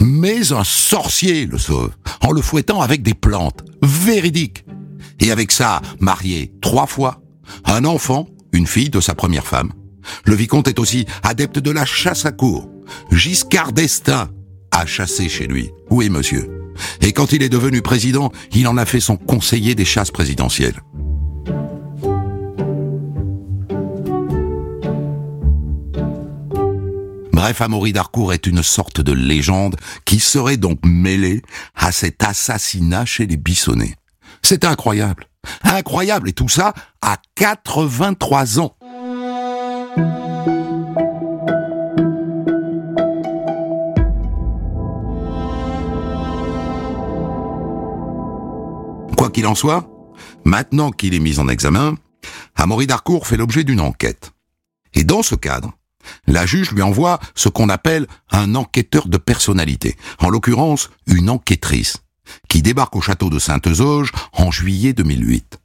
Mais 0.00 0.52
un 0.52 0.64
sorcier 0.64 1.46
le 1.46 1.58
sauve, 1.58 1.90
en 2.22 2.32
le 2.32 2.40
fouettant 2.40 2.80
avec 2.80 3.02
des 3.02 3.14
plantes, 3.14 3.64
véridiques. 3.82 4.64
Et 5.20 5.30
avec 5.30 5.52
ça, 5.52 5.80
marié 6.00 6.52
trois 6.60 6.86
fois, 6.86 7.20
un 7.66 7.84
enfant 7.84 8.26
une 8.54 8.66
fille 8.66 8.90
de 8.90 9.00
sa 9.00 9.14
première 9.14 9.46
femme. 9.46 9.72
Le 10.24 10.34
vicomte 10.34 10.68
est 10.68 10.78
aussi 10.78 11.06
adepte 11.22 11.58
de 11.58 11.70
la 11.70 11.84
chasse 11.84 12.24
à 12.24 12.32
cour. 12.32 12.68
Giscard 13.10 13.72
d'Estaing 13.72 14.30
a 14.70 14.86
chassé 14.86 15.28
chez 15.28 15.46
lui. 15.46 15.70
Oui, 15.90 16.08
monsieur? 16.08 16.48
Et 17.00 17.12
quand 17.12 17.32
il 17.32 17.42
est 17.42 17.48
devenu 17.48 17.82
président, 17.82 18.32
il 18.52 18.66
en 18.68 18.76
a 18.76 18.84
fait 18.84 19.00
son 19.00 19.16
conseiller 19.16 19.74
des 19.74 19.84
chasses 19.84 20.10
présidentielles. 20.10 20.80
Bref, 27.32 27.60
Amaury 27.60 27.92
d'Harcourt 27.92 28.32
est 28.32 28.46
une 28.46 28.62
sorte 28.62 29.00
de 29.00 29.12
légende 29.12 29.76
qui 30.04 30.18
serait 30.18 30.56
donc 30.56 30.78
mêlée 30.84 31.42
à 31.74 31.92
cet 31.92 32.22
assassinat 32.24 33.04
chez 33.04 33.26
les 33.26 33.36
Bissonnets. 33.36 33.96
C'est 34.42 34.64
incroyable. 34.64 35.26
Incroyable, 35.62 36.28
et 36.28 36.32
tout 36.32 36.48
ça 36.48 36.74
à 37.00 37.18
83 37.34 38.60
ans. 38.60 38.76
Quoi 49.16 49.30
qu'il 49.30 49.46
en 49.46 49.54
soit, 49.54 49.88
maintenant 50.44 50.90
qu'il 50.90 51.14
est 51.14 51.20
mis 51.20 51.38
en 51.38 51.48
examen, 51.48 51.94
Amaury 52.56 52.86
Darcourt 52.86 53.26
fait 53.26 53.36
l'objet 53.36 53.64
d'une 53.64 53.80
enquête. 53.80 54.32
Et 54.94 55.04
dans 55.04 55.22
ce 55.22 55.34
cadre, 55.34 55.72
la 56.26 56.46
juge 56.46 56.72
lui 56.72 56.82
envoie 56.82 57.18
ce 57.34 57.48
qu'on 57.48 57.68
appelle 57.68 58.06
un 58.30 58.54
enquêteur 58.54 59.08
de 59.08 59.16
personnalité, 59.16 59.96
en 60.20 60.28
l'occurrence 60.28 60.90
une 61.06 61.30
enquêtrice, 61.30 62.03
qui 62.48 62.62
débarque 62.62 62.96
au 62.96 63.00
château 63.00 63.30
de 63.30 63.38
Sainte-Zauge 63.38 64.12
en 64.32 64.50
juillet 64.50 64.92
2008. 64.92 65.58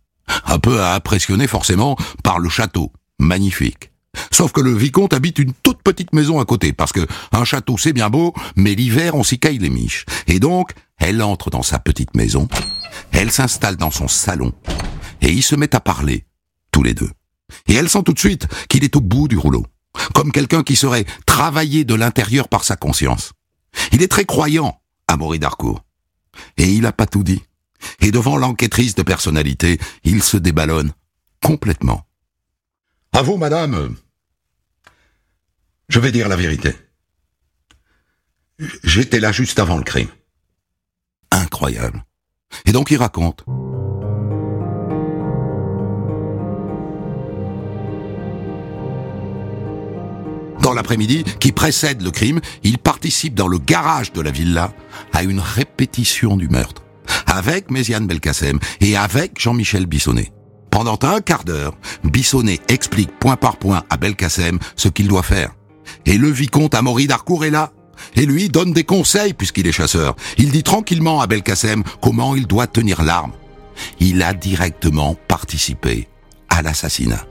Un 0.45 0.59
peu 0.59 0.83
impressionné 0.83 1.47
forcément 1.47 1.97
par 2.23 2.39
le 2.39 2.49
château, 2.49 2.91
magnifique. 3.19 3.91
Sauf 4.31 4.51
que 4.51 4.61
le 4.61 4.73
vicomte 4.73 5.13
habite 5.13 5.39
une 5.39 5.53
toute 5.53 5.81
petite 5.83 6.13
maison 6.13 6.39
à 6.39 6.45
côté, 6.45 6.73
parce 6.73 6.91
que 6.91 7.05
un 7.31 7.43
château 7.43 7.77
c'est 7.77 7.93
bien 7.93 8.09
beau, 8.09 8.33
mais 8.55 8.75
l'hiver 8.75 9.15
on 9.15 9.23
s'y 9.23 9.39
caille 9.39 9.59
les 9.59 9.69
miches. 9.69 10.05
Et 10.27 10.39
donc, 10.39 10.73
elle 10.97 11.21
entre 11.21 11.49
dans 11.49 11.63
sa 11.63 11.79
petite 11.79 12.15
maison, 12.15 12.47
elle 13.11 13.31
s'installe 13.31 13.77
dans 13.77 13.91
son 13.91 14.07
salon, 14.07 14.53
et 15.21 15.31
ils 15.31 15.43
se 15.43 15.55
mettent 15.55 15.75
à 15.75 15.79
parler, 15.79 16.25
tous 16.71 16.83
les 16.83 16.93
deux. 16.93 17.11
Et 17.67 17.75
elle 17.75 17.89
sent 17.89 18.03
tout 18.03 18.13
de 18.13 18.19
suite 18.19 18.47
qu'il 18.67 18.83
est 18.83 18.95
au 18.95 19.01
bout 19.01 19.27
du 19.27 19.37
rouleau, 19.37 19.65
comme 20.13 20.31
quelqu'un 20.31 20.63
qui 20.63 20.75
serait 20.75 21.05
travaillé 21.25 21.85
de 21.85 21.95
l'intérieur 21.95 22.47
par 22.47 22.63
sa 22.63 22.75
conscience. 22.75 23.33
Il 23.91 24.01
est 24.01 24.07
très 24.07 24.25
croyant, 24.25 24.81
Amaury 25.07 25.39
d'Harcourt. 25.39 25.83
Et 26.57 26.65
il 26.65 26.81
n'a 26.81 26.91
pas 26.91 27.05
tout 27.05 27.23
dit. 27.23 27.43
Et 28.01 28.11
devant 28.11 28.37
l'enquêtrice 28.37 28.95
de 28.95 29.03
personnalité, 29.03 29.79
il 30.03 30.23
se 30.23 30.37
déballonne 30.37 30.91
complètement. 31.41 32.05
À 33.13 33.21
vous, 33.21 33.37
madame. 33.37 33.95
Je 35.87 35.99
vais 35.99 36.11
dire 36.11 36.27
la 36.27 36.35
vérité. 36.35 36.75
J'étais 38.83 39.19
là 39.19 39.31
juste 39.31 39.59
avant 39.59 39.77
le 39.77 39.83
crime. 39.83 40.09
Incroyable. 41.31 42.03
Et 42.65 42.71
donc 42.71 42.91
il 42.91 42.97
raconte. 42.97 43.45
L'après-midi 50.79 51.25
qui 51.41 51.51
précède 51.51 52.01
le 52.01 52.09
crime, 52.09 52.39
il 52.63 52.77
participe 52.77 53.35
dans 53.35 53.49
le 53.49 53.57
garage 53.57 54.13
de 54.13 54.21
la 54.21 54.31
villa 54.31 54.71
à 55.11 55.23
une 55.23 55.41
répétition 55.41 56.37
du 56.37 56.47
meurtre, 56.47 56.83
avec 57.27 57.69
Méziane 57.69 58.07
Belkacem 58.07 58.59
et 58.79 58.95
avec 58.95 59.37
Jean-Michel 59.37 59.87
Bissonnet. 59.87 60.31
Pendant 60.71 60.97
un 61.01 61.19
quart 61.19 61.43
d'heure, 61.43 61.75
Bissonnet 62.05 62.61
explique 62.69 63.11
point 63.19 63.35
par 63.35 63.57
point 63.57 63.83
à 63.89 63.97
Belkacem 63.97 64.57
ce 64.77 64.87
qu'il 64.87 65.09
doit 65.09 65.23
faire. 65.23 65.51
Et 66.05 66.17
le 66.17 66.29
vicomte 66.29 66.75
Amaury 66.75 67.07
d'Harcourt 67.07 67.43
est 67.43 67.49
là. 67.49 67.73
Et 68.15 68.25
lui 68.25 68.47
donne 68.47 68.71
des 68.71 68.85
conseils 68.85 69.33
puisqu'il 69.33 69.67
est 69.67 69.73
chasseur. 69.73 70.15
Il 70.37 70.51
dit 70.51 70.63
tranquillement 70.63 71.19
à 71.19 71.27
Belkacem 71.27 71.83
comment 72.01 72.37
il 72.37 72.47
doit 72.47 72.67
tenir 72.67 73.03
l'arme. 73.03 73.33
Il 73.99 74.23
a 74.23 74.33
directement 74.33 75.17
participé 75.27 76.07
à 76.47 76.61
l'assassinat. 76.61 77.25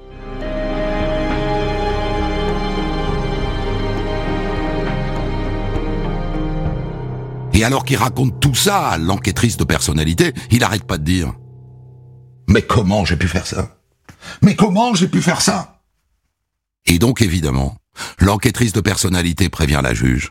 Et 7.58 7.64
alors 7.64 7.84
qu'il 7.84 7.96
raconte 7.96 8.38
tout 8.38 8.54
ça 8.54 8.86
à 8.86 8.98
l'enquêtrice 8.98 9.56
de 9.56 9.64
personnalité, 9.64 10.32
il 10.52 10.62
arrête 10.62 10.84
pas 10.84 10.96
de 10.96 11.02
dire. 11.02 11.32
Mais 12.46 12.62
comment 12.62 13.04
j'ai 13.04 13.16
pu 13.16 13.26
faire 13.26 13.48
ça? 13.48 13.80
Mais 14.42 14.54
comment 14.54 14.94
j'ai 14.94 15.08
pu 15.08 15.20
faire 15.20 15.40
ça? 15.40 15.82
Et 16.86 17.00
donc 17.00 17.20
évidemment, 17.20 17.76
l'enquêtrice 18.20 18.72
de 18.72 18.80
personnalité 18.80 19.48
prévient 19.48 19.80
la 19.82 19.92
juge. 19.92 20.30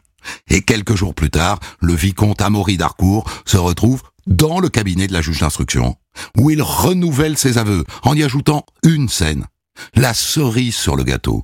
Et 0.49 0.61
quelques 0.61 0.95
jours 0.95 1.13
plus 1.13 1.29
tard, 1.29 1.59
le 1.81 1.93
vicomte 1.93 2.41
Amaury 2.41 2.77
d'Harcourt 2.77 3.29
se 3.43 3.57
retrouve 3.57 4.03
dans 4.25 4.61
le 4.61 4.69
cabinet 4.69 5.07
de 5.07 5.13
la 5.13 5.21
juge 5.21 5.41
d'instruction, 5.41 5.97
où 6.37 6.49
il 6.49 6.61
renouvelle 6.61 7.37
ses 7.37 7.57
aveux 7.57 7.83
en 8.03 8.15
y 8.15 8.23
ajoutant 8.23 8.65
une 8.83 9.09
scène, 9.09 9.47
la 9.95 10.13
cerise 10.13 10.75
sur 10.75 10.95
le 10.95 11.03
gâteau. 11.03 11.43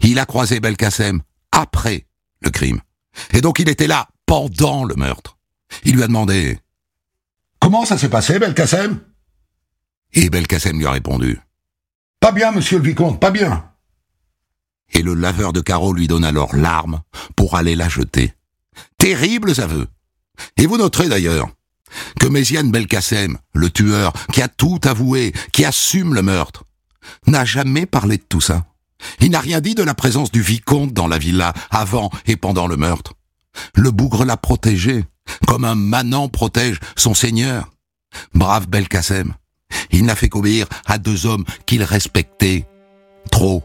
Il 0.00 0.20
a 0.20 0.26
croisé 0.26 0.60
Belkacem 0.60 1.22
après 1.50 2.06
le 2.40 2.50
crime. 2.50 2.80
Et 3.32 3.40
donc 3.40 3.58
il 3.58 3.68
était 3.68 3.88
là 3.88 4.06
pendant 4.28 4.84
le 4.84 4.94
meurtre. 4.94 5.38
Il 5.84 5.96
lui 5.96 6.02
a 6.02 6.06
demandé 6.06 6.60
Comment 7.60 7.86
ça 7.86 7.96
s'est 7.96 8.10
passé, 8.10 8.38
Belkacem? 8.38 9.00
Et 10.12 10.28
Belkacem 10.28 10.78
lui 10.78 10.86
a 10.86 10.92
répondu 10.92 11.40
Pas 12.20 12.30
bien, 12.30 12.52
monsieur 12.52 12.78
le 12.78 12.84
vicomte, 12.84 13.18
pas 13.18 13.30
bien. 13.30 13.70
Et 14.92 15.02
le 15.02 15.14
laveur 15.14 15.52
de 15.52 15.60
carreaux 15.60 15.94
lui 15.94 16.08
donne 16.08 16.24
alors 16.24 16.54
l'arme 16.54 17.00
pour 17.36 17.56
aller 17.56 17.74
la 17.74 17.88
jeter. 17.88 18.34
Terribles 18.98 19.60
aveux. 19.60 19.88
Et 20.58 20.66
vous 20.66 20.76
noterez 20.76 21.08
d'ailleurs 21.08 21.48
que 22.20 22.26
Méziane 22.26 22.70
Belkacem, 22.70 23.38
le 23.54 23.70
tueur, 23.70 24.12
qui 24.32 24.42
a 24.42 24.48
tout 24.48 24.78
avoué, 24.84 25.32
qui 25.52 25.64
assume 25.64 26.14
le 26.14 26.22
meurtre, 26.22 26.64
n'a 27.26 27.46
jamais 27.46 27.86
parlé 27.86 28.18
de 28.18 28.24
tout 28.28 28.42
ça. 28.42 28.66
Il 29.20 29.30
n'a 29.30 29.40
rien 29.40 29.62
dit 29.62 29.74
de 29.74 29.82
la 29.82 29.94
présence 29.94 30.30
du 30.30 30.42
vicomte 30.42 30.92
dans 30.92 31.08
la 31.08 31.18
villa 31.18 31.54
avant 31.70 32.10
et 32.26 32.36
pendant 32.36 32.66
le 32.66 32.76
meurtre. 32.76 33.14
Le 33.74 33.90
bougre 33.90 34.24
l'a 34.24 34.36
protégé, 34.36 35.04
comme 35.46 35.64
un 35.64 35.74
manant 35.74 36.28
protège 36.28 36.80
son 36.96 37.14
seigneur. 37.14 37.70
Brave 38.34 38.68
Belkacem. 38.68 39.34
Il 39.90 40.04
n'a 40.04 40.16
fait 40.16 40.28
qu'obéir 40.28 40.66
à 40.86 40.98
deux 40.98 41.26
hommes 41.26 41.44
qu'il 41.66 41.82
respectait. 41.82 42.66
Trop. 43.30 43.62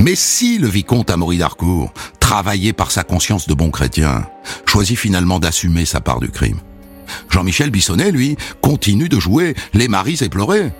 Mais 0.00 0.14
si 0.14 0.58
le 0.58 0.68
vicomte 0.68 1.10
Amaury 1.10 1.38
d'Harcourt, 1.38 1.92
travaillé 2.20 2.72
par 2.72 2.90
sa 2.90 3.04
conscience 3.04 3.46
de 3.46 3.54
bon 3.54 3.70
chrétien, 3.70 4.26
choisit 4.64 4.96
finalement 4.96 5.38
d'assumer 5.38 5.84
sa 5.84 6.00
part 6.00 6.20
du 6.20 6.30
crime, 6.30 6.60
Jean-Michel 7.30 7.70
Bissonnet, 7.70 8.10
lui, 8.10 8.36
continue 8.60 9.08
de 9.08 9.18
jouer 9.18 9.54
les 9.74 9.88
maris 9.88 10.18
éplorés. 10.20 10.70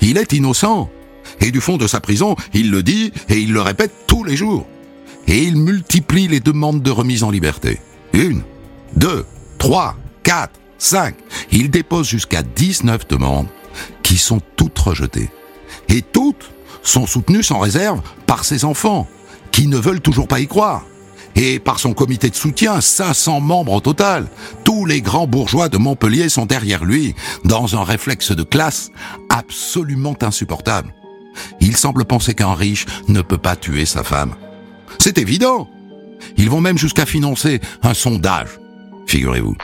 Il 0.00 0.18
est 0.18 0.32
innocent. 0.32 0.90
Et 1.40 1.50
du 1.50 1.60
fond 1.60 1.76
de 1.76 1.86
sa 1.86 2.00
prison, 2.00 2.36
il 2.52 2.70
le 2.70 2.82
dit 2.82 3.12
et 3.28 3.38
il 3.38 3.52
le 3.52 3.60
répète 3.60 3.92
tous 4.06 4.24
les 4.24 4.36
jours. 4.36 4.66
Et 5.26 5.42
il 5.44 5.56
multiplie 5.56 6.28
les 6.28 6.40
demandes 6.40 6.82
de 6.82 6.90
remise 6.90 7.22
en 7.22 7.30
liberté. 7.30 7.78
Une, 8.12 8.42
deux, 8.96 9.24
trois, 9.58 9.96
quatre, 10.22 10.58
cinq. 10.78 11.14
Il 11.52 11.70
dépose 11.70 12.08
jusqu'à 12.08 12.42
19 12.42 13.06
demandes 13.08 13.46
qui 14.02 14.18
sont 14.18 14.40
toutes 14.56 14.78
rejetées. 14.78 15.30
Et 15.88 16.02
toutes 16.02 16.50
sont 16.82 17.06
soutenues 17.06 17.42
sans 17.42 17.58
réserve 17.58 18.00
par 18.26 18.44
ses 18.44 18.64
enfants, 18.64 19.06
qui 19.52 19.66
ne 19.66 19.76
veulent 19.76 20.00
toujours 20.00 20.28
pas 20.28 20.40
y 20.40 20.46
croire. 20.46 20.84
Et 21.42 21.58
par 21.58 21.78
son 21.78 21.94
comité 21.94 22.28
de 22.28 22.34
soutien, 22.34 22.82
500 22.82 23.40
membres 23.40 23.72
au 23.72 23.80
total. 23.80 24.28
Tous 24.62 24.84
les 24.84 25.00
grands 25.00 25.26
bourgeois 25.26 25.70
de 25.70 25.78
Montpellier 25.78 26.28
sont 26.28 26.44
derrière 26.44 26.84
lui, 26.84 27.14
dans 27.46 27.76
un 27.76 27.82
réflexe 27.82 28.32
de 28.32 28.42
classe 28.42 28.90
absolument 29.30 30.14
insupportable. 30.20 30.92
Il 31.62 31.78
semble 31.78 32.04
penser 32.04 32.34
qu'un 32.34 32.52
riche 32.52 32.84
ne 33.08 33.22
peut 33.22 33.38
pas 33.38 33.56
tuer 33.56 33.86
sa 33.86 34.04
femme. 34.04 34.34
C'est 34.98 35.16
évident. 35.16 35.70
Ils 36.36 36.50
vont 36.50 36.60
même 36.60 36.76
jusqu'à 36.76 37.06
financer 37.06 37.58
un 37.82 37.94
sondage, 37.94 38.60
figurez-vous. 39.06 39.56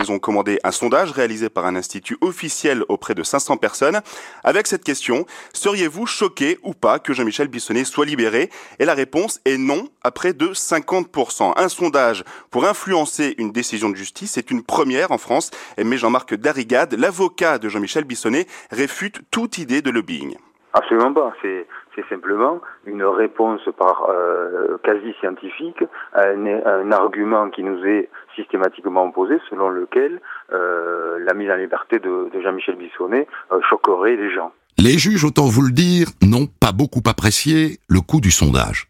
Ils 0.00 0.10
ont 0.10 0.18
commandé 0.18 0.58
un 0.64 0.70
sondage 0.70 1.10
réalisé 1.10 1.50
par 1.50 1.66
un 1.66 1.76
institut 1.76 2.16
officiel 2.22 2.84
auprès 2.88 3.14
de 3.14 3.22
500 3.22 3.58
personnes 3.58 4.00
avec 4.44 4.66
cette 4.66 4.82
question 4.82 5.26
seriez-vous 5.52 6.06
choqué 6.06 6.58
ou 6.62 6.72
pas 6.72 6.98
que 6.98 7.12
Jean-Michel 7.12 7.48
Bissonnet 7.48 7.84
soit 7.84 8.06
libéré? 8.06 8.48
Et 8.78 8.86
la 8.86 8.94
réponse 8.94 9.40
est 9.44 9.58
non 9.58 9.88
à 10.02 10.10
près 10.10 10.32
de 10.32 10.48
50%. 10.48 11.52
Un 11.54 11.68
sondage 11.68 12.24
pour 12.50 12.64
influencer 12.64 13.34
une 13.36 13.52
décision 13.52 13.90
de 13.90 13.96
justice 13.96 14.38
est 14.38 14.50
une 14.50 14.62
première 14.62 15.12
en 15.12 15.18
France, 15.18 15.50
mais 15.76 15.98
Jean-Marc 15.98 16.34
Darrigade, 16.34 16.94
l'avocat 16.94 17.58
de 17.58 17.68
Jean-Michel 17.68 18.04
Bissonnet, 18.04 18.46
réfute 18.70 19.20
toute 19.30 19.58
idée 19.58 19.82
de 19.82 19.90
lobbying. 19.90 20.36
Absolument 20.72 21.12
pas. 21.12 21.34
C'est 21.42 21.66
c'est 21.94 22.08
simplement 22.08 22.60
une 22.86 23.04
réponse 23.04 23.60
par 23.78 24.08
euh, 24.08 24.78
quasi 24.82 25.12
scientifique 25.20 25.82
à 26.12 26.28
un, 26.28 26.92
argument 26.92 27.50
qui 27.50 27.62
nous 27.62 27.84
est 27.84 28.08
systématiquement 28.36 29.06
opposé, 29.06 29.38
selon 29.48 29.68
lequel 29.68 30.20
euh, 30.52 31.18
la 31.24 31.34
mise 31.34 31.50
en 31.50 31.56
liberté 31.56 31.98
de, 31.98 32.28
Jean-Michel 32.42 32.76
Bissonnet 32.76 33.26
euh, 33.52 33.60
choquerait 33.68 34.16
les 34.16 34.32
gens. 34.32 34.52
Les 34.78 34.98
juges, 34.98 35.24
autant 35.24 35.46
vous 35.46 35.62
le 35.62 35.72
dire, 35.72 36.08
n'ont 36.22 36.46
pas 36.46 36.72
beaucoup 36.72 37.02
apprécié 37.06 37.78
le 37.88 38.00
coût 38.00 38.20
du 38.20 38.30
sondage. 38.30 38.88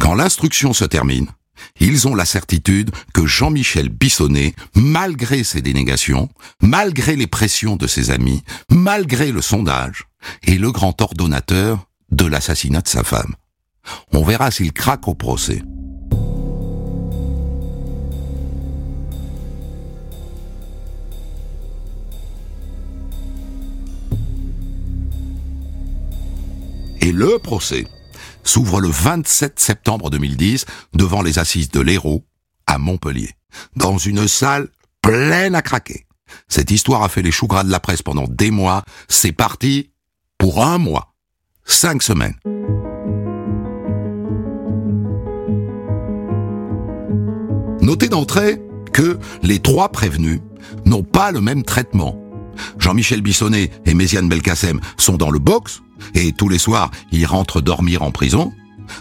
Quand 0.00 0.14
l'instruction 0.14 0.72
se 0.72 0.84
termine, 0.84 1.28
ils 1.80 2.08
ont 2.08 2.14
la 2.14 2.24
certitude 2.24 2.90
que 3.14 3.26
Jean-Michel 3.26 3.88
Bissonnet, 3.88 4.54
malgré 4.74 5.44
ses 5.44 5.62
dénégations, 5.62 6.28
malgré 6.62 7.16
les 7.16 7.26
pressions 7.26 7.76
de 7.76 7.86
ses 7.86 8.10
amis, 8.10 8.42
malgré 8.70 9.32
le 9.32 9.42
sondage, 9.42 10.06
est 10.46 10.58
le 10.58 10.72
grand 10.72 11.00
ordonnateur 11.00 11.88
de 12.10 12.24
l'assassinat 12.26 12.82
de 12.82 12.88
sa 12.88 13.04
femme. 13.04 13.34
On 14.12 14.22
verra 14.22 14.50
s'il 14.50 14.72
craque 14.72 15.08
au 15.08 15.14
procès. 15.14 15.62
Et 27.00 27.12
le 27.12 27.38
procès 27.38 27.86
s'ouvre 28.44 28.80
le 28.80 28.88
27 28.88 29.58
septembre 29.58 30.10
2010 30.10 30.66
devant 30.94 31.22
les 31.22 31.38
assises 31.38 31.70
de 31.70 31.80
l'Hérault 31.80 32.24
à 32.66 32.78
Montpellier, 32.78 33.30
dans 33.76 33.96
une 33.98 34.28
salle 34.28 34.68
pleine 35.00 35.54
à 35.54 35.62
craquer. 35.62 36.06
Cette 36.48 36.70
histoire 36.70 37.02
a 37.02 37.08
fait 37.08 37.22
les 37.22 37.30
choux 37.30 37.46
gras 37.46 37.64
de 37.64 37.70
la 37.70 37.80
presse 37.80 38.02
pendant 38.02 38.26
des 38.28 38.50
mois. 38.50 38.84
C'est 39.08 39.32
parti 39.32 39.90
pour 40.36 40.62
un 40.62 40.76
mois 40.76 41.14
cinq 41.68 42.02
semaines. 42.02 42.34
Notez 47.80 48.08
d'entrée 48.08 48.60
que 48.92 49.18
les 49.42 49.60
trois 49.60 49.90
prévenus 49.90 50.40
n'ont 50.84 51.04
pas 51.04 51.30
le 51.30 51.40
même 51.40 51.62
traitement. 51.62 52.20
Jean-Michel 52.78 53.22
Bissonnet 53.22 53.70
et 53.86 53.94
Méziane 53.94 54.28
Belkacem 54.28 54.80
sont 54.96 55.16
dans 55.16 55.30
le 55.30 55.38
box, 55.38 55.82
et 56.14 56.32
tous 56.32 56.48
les 56.48 56.58
soirs, 56.58 56.90
ils 57.12 57.26
rentrent 57.26 57.60
dormir 57.60 58.02
en 58.02 58.10
prison, 58.10 58.52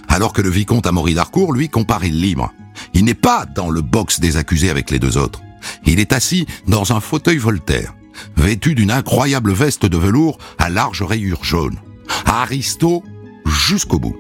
alors 0.08 0.34
que 0.34 0.42
le 0.42 0.50
vicomte 0.50 0.86
Amaury 0.86 1.16
d'Harcourt, 1.16 1.54
lui, 1.54 1.70
comparaît 1.70 2.10
libre. 2.10 2.54
Il 2.94 3.06
n'est 3.06 3.16
pas 3.16 3.46
dans 3.46 3.70
le 3.70 3.82
box 3.82 4.20
des 4.20 4.38
accusés 4.38 4.70
avec 4.70 4.92
les 4.92 5.00
deux 5.00 5.18
autres. 5.18 5.42
Il 5.86 6.00
est 6.00 6.14
assis 6.14 6.46
dans 6.68 6.94
un 6.94 7.00
fauteuil 7.00 7.38
Voltaire, 7.38 7.96
vêtu 8.36 8.76
d'une 8.76 8.92
incroyable 8.92 9.54
veste 9.54 9.86
de 9.86 9.98
velours 9.98 10.38
à 10.60 10.70
large 10.70 11.02
rayures 11.02 11.44
jaunes. 11.44 11.80
Aristo 12.26 13.04
jusqu'au 13.46 14.00
bout. 14.00 14.16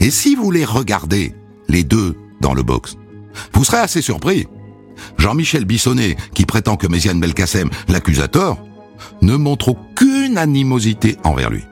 Et 0.00 0.10
si 0.10 0.34
vous 0.34 0.50
les 0.50 0.64
regardez, 0.64 1.34
les 1.68 1.84
deux, 1.84 2.16
dans 2.40 2.54
le 2.54 2.62
box, 2.62 2.96
vous 3.52 3.64
serez 3.64 3.78
assez 3.78 4.02
surpris. 4.02 4.46
Jean-Michel 5.18 5.64
Bissonnet, 5.64 6.16
qui 6.34 6.46
prétend 6.46 6.76
que 6.76 6.86
Méziane 6.86 7.20
Belkacem 7.20 7.70
l'accusateur, 7.88 8.58
ne 9.22 9.36
montre 9.36 9.68
aucune 9.68 10.38
animosité 10.38 11.16
envers 11.24 11.50
lui. 11.50 11.64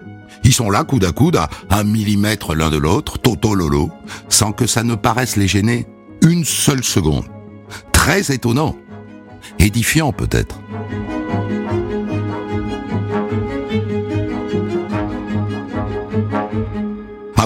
Ils 0.45 0.53
sont 0.53 0.71
là, 0.71 0.85
coude 0.85 1.05
à 1.05 1.13
coude, 1.13 1.37
à 1.37 1.49
un 1.71 1.85
millimètre 1.85 2.55
l'un 2.55 2.71
de 2.71 2.79
l'autre, 2.79 3.19
toto 3.19 3.55
lolo, 3.55 3.91
sans 4.29 4.53
que 4.53 4.67
ça 4.67 4.83
ne 4.83 4.95
paraisse 4.95 5.37
les 5.37 5.49
gêner 5.49 5.87
une 6.23 6.45
seule 6.45 6.85
seconde. 6.85 7.25
Très 7.93 8.33
étonnant. 8.33 8.77
Édifiant 9.59 10.13
peut-être. 10.13 10.61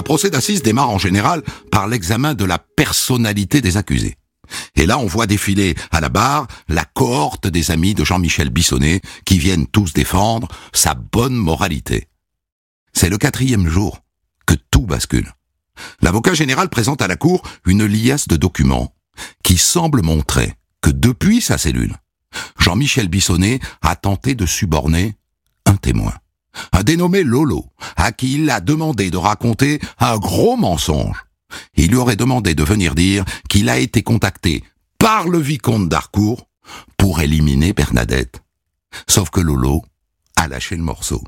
Procès 0.03 0.29
d'assises 0.29 0.61
démarre 0.61 0.89
en 0.89 0.97
général 0.97 1.43
par 1.71 1.87
l'examen 1.87 2.33
de 2.33 2.45
la 2.45 2.59
personnalité 2.59 3.61
des 3.61 3.77
accusés. 3.77 4.17
Et 4.75 4.85
là, 4.85 4.99
on 4.99 5.05
voit 5.05 5.27
défiler 5.27 5.75
à 5.91 6.01
la 6.01 6.09
barre 6.09 6.47
la 6.67 6.85
cohorte 6.85 7.47
des 7.47 7.71
amis 7.71 7.93
de 7.93 8.03
Jean-Michel 8.03 8.49
Bissonnet 8.49 9.01
qui 9.25 9.37
viennent 9.37 9.67
tous 9.67 9.93
défendre 9.93 10.47
sa 10.73 10.93
bonne 10.93 11.35
moralité. 11.35 12.07
C'est 12.91 13.09
le 13.09 13.17
quatrième 13.17 13.67
jour 13.67 13.99
que 14.45 14.55
tout 14.69 14.85
bascule. 14.85 15.31
L'avocat 16.01 16.33
général 16.33 16.69
présente 16.69 17.01
à 17.01 17.07
la 17.07 17.15
cour 17.15 17.41
une 17.65 17.85
liasse 17.85 18.27
de 18.27 18.35
documents 18.35 18.93
qui 19.43 19.57
semble 19.57 20.01
montrer 20.01 20.53
que 20.81 20.89
depuis 20.89 21.41
sa 21.41 21.57
cellule, 21.57 21.95
Jean-Michel 22.59 23.07
Bissonnet 23.07 23.59
a 23.81 23.95
tenté 23.95 24.35
de 24.35 24.45
suborner 24.45 25.15
un 25.65 25.75
témoin 25.75 26.13
un 26.71 26.83
dénommé 26.83 27.23
Lolo, 27.23 27.65
à 27.95 28.11
qui 28.11 28.35
il 28.35 28.49
a 28.49 28.59
demandé 28.59 29.09
de 29.11 29.17
raconter 29.17 29.79
un 29.99 30.17
gros 30.17 30.55
mensonge. 30.55 31.25
Il 31.75 31.89
lui 31.89 31.97
aurait 31.97 32.15
demandé 32.15 32.55
de 32.55 32.63
venir 32.63 32.95
dire 32.95 33.25
qu'il 33.49 33.69
a 33.69 33.77
été 33.77 34.03
contacté 34.03 34.63
par 34.97 35.27
le 35.27 35.39
vicomte 35.39 35.89
d'Harcourt 35.89 36.47
pour 36.97 37.21
éliminer 37.21 37.73
Bernadette. 37.73 38.41
Sauf 39.07 39.29
que 39.29 39.39
Lolo 39.39 39.83
à 40.35 40.47
lâcher 40.47 40.75
le 40.75 40.83
morceau. 40.83 41.23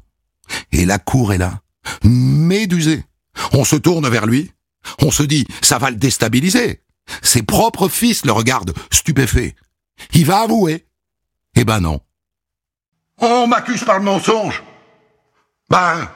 Et 0.72 0.86
la 0.86 1.00
cour 1.00 1.34
est 1.34 1.38
là, 1.38 1.62
médusée. 2.04 3.04
On 3.54 3.64
se 3.64 3.76
tourne 3.76 4.08
vers 4.10 4.26
lui, 4.26 4.52
on 5.02 5.12
se 5.12 5.24
dit, 5.24 5.46
ça 5.62 5.78
va 5.78 5.90
le 5.90 5.98
déstabiliser. 5.98 6.82
Ses 7.22 7.44
propres 7.44 7.88
fils 7.88 8.26
le 8.26 8.32
regardent 8.32 8.74
stupéfait. 8.92 9.56
Il 10.14 10.26
va 10.26 10.42
avouer. 10.42 10.86
Eh 11.56 11.64
ben 11.64 11.80
non. 11.80 12.00
On 13.20 13.48
m'accuse 13.48 13.84
par 13.84 14.00
le 14.00 14.06
mensonge. 14.06 14.64
Ben, 15.70 16.10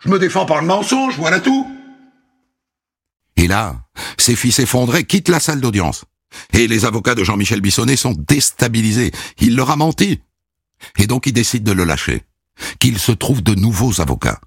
je 0.00 0.08
me 0.08 0.18
défends 0.18 0.46
par 0.46 0.60
le 0.60 0.66
mensonge, 0.66 1.16
voilà 1.18 1.40
tout. 1.40 1.66
Et 3.36 3.46
là, 3.46 3.76
ses 4.18 4.36
fils 4.36 4.58
effondrés 4.58 5.04
quittent 5.04 5.28
la 5.28 5.40
salle 5.40 5.60
d'audience. 5.60 6.04
Et 6.52 6.66
les 6.66 6.84
avocats 6.84 7.14
de 7.14 7.24
Jean-Michel 7.24 7.60
Bissonnet 7.60 7.96
sont 7.96 8.14
déstabilisés. 8.16 9.12
Il 9.38 9.56
leur 9.56 9.70
a 9.70 9.76
menti. 9.76 10.20
Et 10.98 11.06
donc 11.06 11.26
ils 11.26 11.32
décident 11.32 11.70
de 11.70 11.76
le 11.76 11.84
lâcher. 11.84 12.22
Qu'il 12.78 12.98
se 12.98 13.12
trouve 13.12 13.42
de 13.42 13.54
nouveaux 13.54 14.00
avocats. 14.00 14.40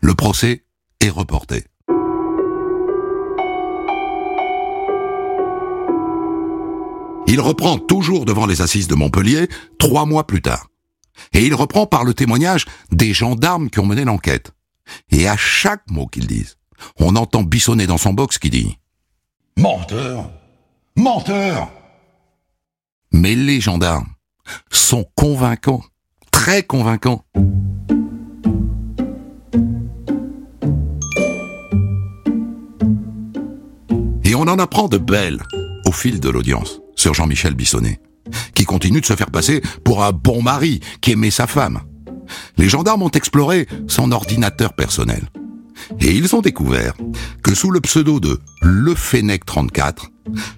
Le 0.00 0.14
procès 0.14 0.64
est 1.00 1.10
reporté. 1.10 1.64
Il 7.26 7.40
reprend 7.40 7.78
toujours 7.78 8.24
devant 8.24 8.46
les 8.46 8.60
assises 8.60 8.86
de 8.86 8.94
Montpellier, 8.94 9.48
trois 9.78 10.06
mois 10.06 10.26
plus 10.26 10.42
tard. 10.42 10.68
Et 11.32 11.44
il 11.46 11.54
reprend 11.54 11.86
par 11.86 12.04
le 12.04 12.14
témoignage 12.14 12.66
des 12.90 13.12
gendarmes 13.12 13.70
qui 13.70 13.80
ont 13.80 13.86
mené 13.86 14.04
l'enquête. 14.04 14.52
Et 15.10 15.28
à 15.28 15.36
chaque 15.36 15.88
mot 15.90 16.06
qu'ils 16.06 16.26
disent, 16.26 16.56
on 16.98 17.16
entend 17.16 17.42
Bissonnet 17.42 17.86
dans 17.86 17.98
son 17.98 18.12
box 18.12 18.38
qui 18.38 18.50
dit⁇ 18.50 18.76
Menteur 19.62 20.30
Menteur!⁇ 20.96 21.66
Mais 23.12 23.34
les 23.34 23.60
gendarmes 23.60 24.08
sont 24.70 25.06
convaincants, 25.14 25.84
très 26.30 26.62
convaincants. 26.62 27.24
Et 34.24 34.34
on 34.34 34.42
en 34.42 34.58
apprend 34.58 34.88
de 34.88 34.98
belles 34.98 35.42
au 35.86 35.92
fil 35.92 36.18
de 36.18 36.28
l'audience 36.28 36.80
sur 36.96 37.14
Jean-Michel 37.14 37.54
Bissonnet, 37.54 38.00
qui 38.54 38.64
continue 38.64 39.00
de 39.00 39.06
se 39.06 39.16
faire 39.16 39.30
passer 39.30 39.62
pour 39.84 40.04
un 40.04 40.12
bon 40.12 40.42
mari 40.42 40.80
qui 41.00 41.12
aimait 41.12 41.30
sa 41.30 41.46
femme. 41.46 41.80
Les 42.56 42.68
gendarmes 42.68 43.02
ont 43.02 43.10
exploré 43.10 43.66
son 43.88 44.12
ordinateur 44.12 44.72
personnel. 44.72 45.28
Et 46.00 46.12
ils 46.12 46.34
ont 46.34 46.40
découvert 46.40 46.94
que 47.42 47.54
sous 47.54 47.70
le 47.70 47.80
pseudo 47.80 48.20
de 48.20 48.40
Le 48.62 48.94
Fennec 48.94 49.44
34, 49.44 50.10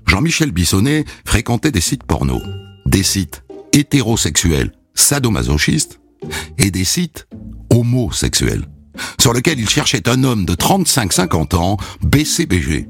Jean-Michel 0.06 0.52
Bissonnet 0.52 1.04
fréquentait 1.24 1.72
des 1.72 1.80
sites 1.80 2.04
porno, 2.04 2.40
des 2.86 3.02
sites 3.02 3.42
hétérosexuels 3.72 4.72
sadomasochistes 4.94 6.00
et 6.58 6.70
des 6.70 6.84
sites 6.84 7.26
homosexuels, 7.70 8.66
sur 9.20 9.32
lesquels 9.32 9.60
il 9.60 9.68
cherchait 9.68 10.08
un 10.08 10.24
homme 10.24 10.44
de 10.44 10.54
35-50 10.54 11.56
ans, 11.56 11.76
BCBG, 12.02 12.88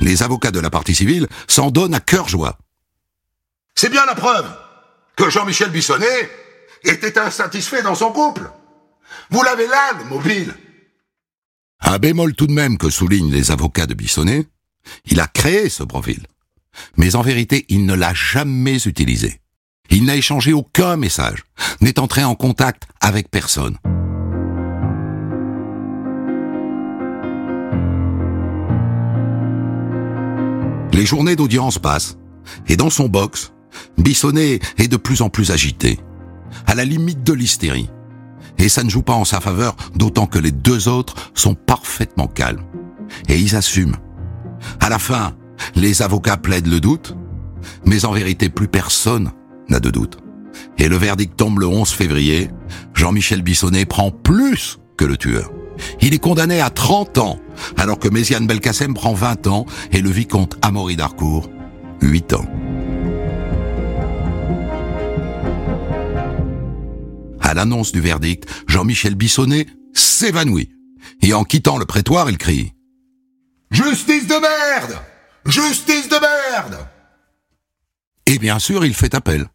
les 0.00 0.22
avocats 0.22 0.50
de 0.50 0.60
la 0.60 0.70
partie 0.70 0.94
civile 0.94 1.28
s'en 1.48 1.70
donnent 1.70 1.94
à 1.94 2.00
cœur 2.00 2.28
joie. 2.28 2.58
C'est 3.74 3.90
bien 3.90 4.06
la 4.06 4.14
preuve 4.14 4.46
que 5.16 5.30
Jean-Michel 5.30 5.70
Bissonnet 5.70 6.30
était 6.84 7.18
insatisfait 7.18 7.82
dans 7.82 7.94
son 7.94 8.12
couple. 8.12 8.50
Vous 9.30 9.42
l'avez 9.42 9.66
là, 9.66 9.92
le 9.98 10.04
mobile. 10.04 10.54
Un 11.80 11.98
bémol 11.98 12.34
tout 12.34 12.46
de 12.46 12.52
même 12.52 12.78
que 12.78 12.90
soulignent 12.90 13.32
les 13.32 13.50
avocats 13.50 13.86
de 13.86 13.94
Bissonnet, 13.94 14.46
il 15.04 15.20
a 15.20 15.26
créé 15.26 15.68
ce 15.68 15.82
profil. 15.82 16.26
Mais 16.96 17.16
en 17.16 17.22
vérité, 17.22 17.64
il 17.68 17.86
ne 17.86 17.94
l'a 17.94 18.14
jamais 18.14 18.82
utilisé. 18.86 19.40
Il 19.90 20.04
n'a 20.04 20.16
échangé 20.16 20.52
aucun 20.52 20.96
message, 20.96 21.44
n'est 21.80 21.98
entré 21.98 22.24
en 22.24 22.34
contact 22.34 22.84
avec 23.00 23.30
personne. 23.30 23.78
Les 30.96 31.04
journées 31.04 31.36
d'audience 31.36 31.78
passent, 31.78 32.16
et 32.68 32.76
dans 32.78 32.88
son 32.88 33.06
box, 33.06 33.52
Bissonnet 33.98 34.60
est 34.78 34.88
de 34.88 34.96
plus 34.96 35.20
en 35.20 35.28
plus 35.28 35.50
agité, 35.50 36.00
à 36.66 36.74
la 36.74 36.86
limite 36.86 37.22
de 37.22 37.34
l'hystérie. 37.34 37.90
Et 38.56 38.70
ça 38.70 38.82
ne 38.82 38.88
joue 38.88 39.02
pas 39.02 39.12
en 39.12 39.26
sa 39.26 39.42
faveur, 39.42 39.76
d'autant 39.94 40.26
que 40.26 40.38
les 40.38 40.52
deux 40.52 40.88
autres 40.88 41.14
sont 41.34 41.54
parfaitement 41.54 42.28
calmes. 42.28 42.64
Et 43.28 43.38
ils 43.38 43.56
assument. 43.56 43.98
À 44.80 44.88
la 44.88 44.98
fin, 44.98 45.36
les 45.74 46.00
avocats 46.00 46.38
plaident 46.38 46.68
le 46.68 46.80
doute, 46.80 47.14
mais 47.84 48.06
en 48.06 48.12
vérité 48.12 48.48
plus 48.48 48.66
personne 48.66 49.32
n'a 49.68 49.80
de 49.80 49.90
doute. 49.90 50.16
Et 50.78 50.88
le 50.88 50.96
verdict 50.96 51.36
tombe 51.36 51.58
le 51.58 51.66
11 51.66 51.90
février, 51.90 52.48
Jean-Michel 52.94 53.42
Bissonnet 53.42 53.84
prend 53.84 54.10
plus 54.10 54.78
que 54.96 55.04
le 55.04 55.18
tueur. 55.18 55.52
Il 56.00 56.14
est 56.14 56.18
condamné 56.18 56.62
à 56.62 56.70
30 56.70 57.18
ans, 57.18 57.38
alors 57.76 57.98
que 57.98 58.08
Méziane 58.08 58.46
Belkacem 58.46 58.94
prend 58.94 59.14
20 59.14 59.46
ans 59.46 59.66
et 59.92 60.00
le 60.00 60.10
vicomte 60.10 60.56
Amaury 60.62 60.96
d'Arcourt 60.96 61.50
8 62.02 62.32
ans. 62.34 62.46
À 67.40 67.54
l'annonce 67.54 67.92
du 67.92 68.00
verdict, 68.00 68.48
Jean-Michel 68.66 69.14
Bissonnet 69.14 69.66
s'évanouit. 69.94 70.70
Et 71.22 71.32
en 71.32 71.44
quittant 71.44 71.78
le 71.78 71.86
prétoire, 71.86 72.28
il 72.28 72.38
crie⁇ 72.38 72.72
Justice 73.84 74.26
de 74.26 74.34
merde 74.34 75.00
Justice 75.44 76.08
de 76.08 76.16
merde!⁇ 76.16 76.74
Et 78.32 78.38
bien 78.38 78.58
sûr, 78.58 78.84
il 78.84 78.94
fait 78.94 79.14
appel. 79.14 79.46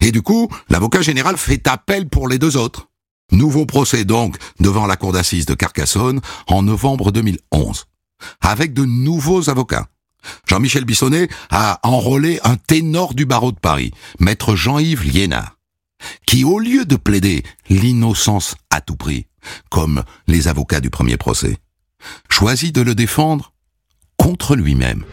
Et 0.00 0.12
du 0.12 0.22
coup, 0.22 0.48
l'avocat 0.68 1.00
général 1.00 1.36
fait 1.36 1.66
appel 1.68 2.08
pour 2.08 2.28
les 2.28 2.38
deux 2.38 2.56
autres. 2.56 2.91
Nouveau 3.32 3.64
procès 3.64 4.04
donc 4.04 4.36
devant 4.60 4.86
la 4.86 4.96
cour 4.96 5.12
d'assises 5.12 5.46
de 5.46 5.54
Carcassonne 5.54 6.20
en 6.46 6.62
novembre 6.62 7.10
2011, 7.12 7.86
avec 8.42 8.74
de 8.74 8.84
nouveaux 8.84 9.48
avocats. 9.48 9.88
Jean-Michel 10.46 10.84
Bissonnet 10.84 11.28
a 11.50 11.80
enrôlé 11.82 12.40
un 12.44 12.56
ténor 12.56 13.14
du 13.14 13.24
barreau 13.24 13.50
de 13.50 13.58
Paris, 13.58 13.90
maître 14.20 14.54
Jean-Yves 14.54 15.04
Liénard, 15.04 15.56
qui 16.26 16.44
au 16.44 16.58
lieu 16.58 16.84
de 16.84 16.96
plaider 16.96 17.42
l'innocence 17.70 18.54
à 18.70 18.82
tout 18.82 18.96
prix, 18.96 19.26
comme 19.70 20.04
les 20.26 20.46
avocats 20.46 20.80
du 20.80 20.90
premier 20.90 21.16
procès, 21.16 21.56
choisit 22.28 22.74
de 22.74 22.82
le 22.82 22.94
défendre 22.94 23.54
contre 24.18 24.56
lui-même. 24.56 25.04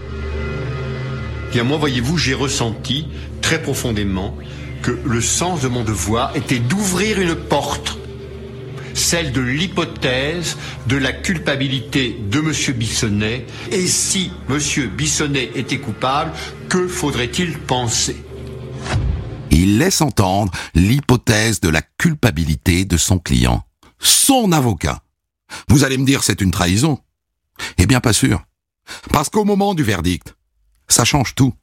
Bien 1.53 1.63
moi, 1.63 1.77
voyez-vous, 1.77 2.17
j'ai 2.17 2.33
ressenti 2.33 3.07
très 3.41 3.61
profondément 3.61 4.35
que 4.83 4.91
le 5.03 5.21
sens 5.21 5.61
de 5.61 5.67
mon 5.67 5.83
devoir 5.83 6.35
était 6.35 6.59
d'ouvrir 6.59 7.19
une 7.19 7.35
porte 7.35 7.97
celle 8.93 9.31
de 9.31 9.41
l'hypothèse 9.41 10.57
de 10.87 10.97
la 10.97 11.11
culpabilité 11.11 12.17
de 12.29 12.39
M. 12.39 12.77
Bissonnet. 12.77 13.45
Et 13.71 13.87
si 13.87 14.31
M. 14.49 14.59
Bissonnet 14.89 15.51
était 15.55 15.79
coupable, 15.79 16.31
que 16.67 16.87
faudrait-il 16.87 17.57
penser? 17.57 18.17
Il 19.51 19.77
laisse 19.77 20.01
entendre 20.01 20.51
l'hypothèse 20.75 21.59
de 21.59 21.69
la 21.69 21.81
culpabilité 21.81 22.85
de 22.85 22.97
son 22.97 23.19
client, 23.19 23.63
son 23.99 24.51
avocat. 24.51 25.01
Vous 25.67 25.83
allez 25.83 25.97
me 25.97 26.05
dire 26.05 26.23
c'est 26.23 26.41
une 26.41 26.51
trahison? 26.51 26.99
Eh 27.77 27.85
bien 27.85 27.99
pas 27.99 28.13
sûr. 28.13 28.43
Parce 29.11 29.29
qu'au 29.29 29.45
moment 29.45 29.73
du 29.73 29.83
verdict, 29.83 30.35
ça 30.87 31.05
change 31.05 31.35
tout. 31.35 31.53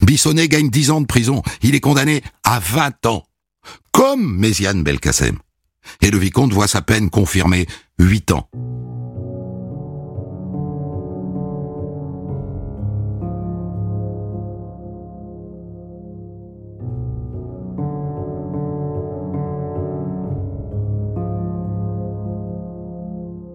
Bissonnet 0.00 0.48
gagne 0.48 0.70
10 0.70 0.90
ans 0.90 1.00
de 1.00 1.06
prison. 1.06 1.42
Il 1.62 1.74
est 1.74 1.80
condamné 1.80 2.22
à 2.44 2.58
20 2.58 3.06
ans. 3.06 3.26
Comme 3.92 4.38
Méziane 4.38 4.82
Belkacem 4.82 5.38
et 6.00 6.10
le 6.10 6.18
vicomte 6.18 6.52
voit 6.52 6.68
sa 6.68 6.82
peine 6.82 7.10
confirmée 7.10 7.66
huit 7.98 8.30
ans. 8.32 8.48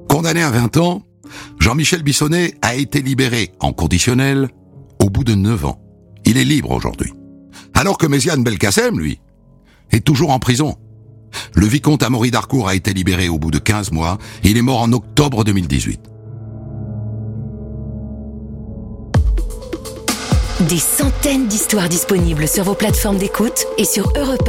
Condamné 0.10 0.44
à 0.44 0.52
20 0.52 0.78
ans, 0.78 1.02
Jean-Michel 1.60 2.04
Bissonnet 2.04 2.54
a 2.62 2.76
été 2.76 3.02
libéré 3.02 3.52
en 3.60 3.74
conditionnel 3.74 4.50
au 5.00 5.10
bout 5.10 5.24
de 5.24 5.34
9 5.34 5.66
ans. 5.66 5.82
Il 6.26 6.38
est 6.38 6.46
libre 6.46 6.72
aujourd'hui. 6.72 7.12
Alors 7.74 7.98
que 7.98 8.06
Méziane 8.06 8.44
Belkacem, 8.44 9.00
lui, 9.00 9.20
est 9.92 10.06
toujours 10.06 10.32
en 10.32 10.40
prison. 10.40 10.78
Le 11.54 11.66
vicomte 11.66 12.04
Amaury 12.04 12.32
d'Arcourt 12.32 12.68
a 12.68 12.76
été 12.76 12.94
libéré 12.94 13.30
au 13.30 13.38
bout 13.38 13.52
de 13.52 13.60
15 13.60 13.92
mois. 13.92 14.18
Il 14.44 14.58
est 14.58 14.62
mort 14.62 14.82
en 14.82 14.92
octobre 14.92 15.44
2018. 15.44 16.00
Des 20.70 20.78
centaines 20.78 21.48
d'histoires 21.48 21.90
disponibles 21.90 22.48
sur 22.48 22.64
vos 22.64 22.76
plateformes 22.76 23.18
d'écoute 23.18 23.66
et 23.78 23.86
sur 23.86 24.14
europe 24.16 24.48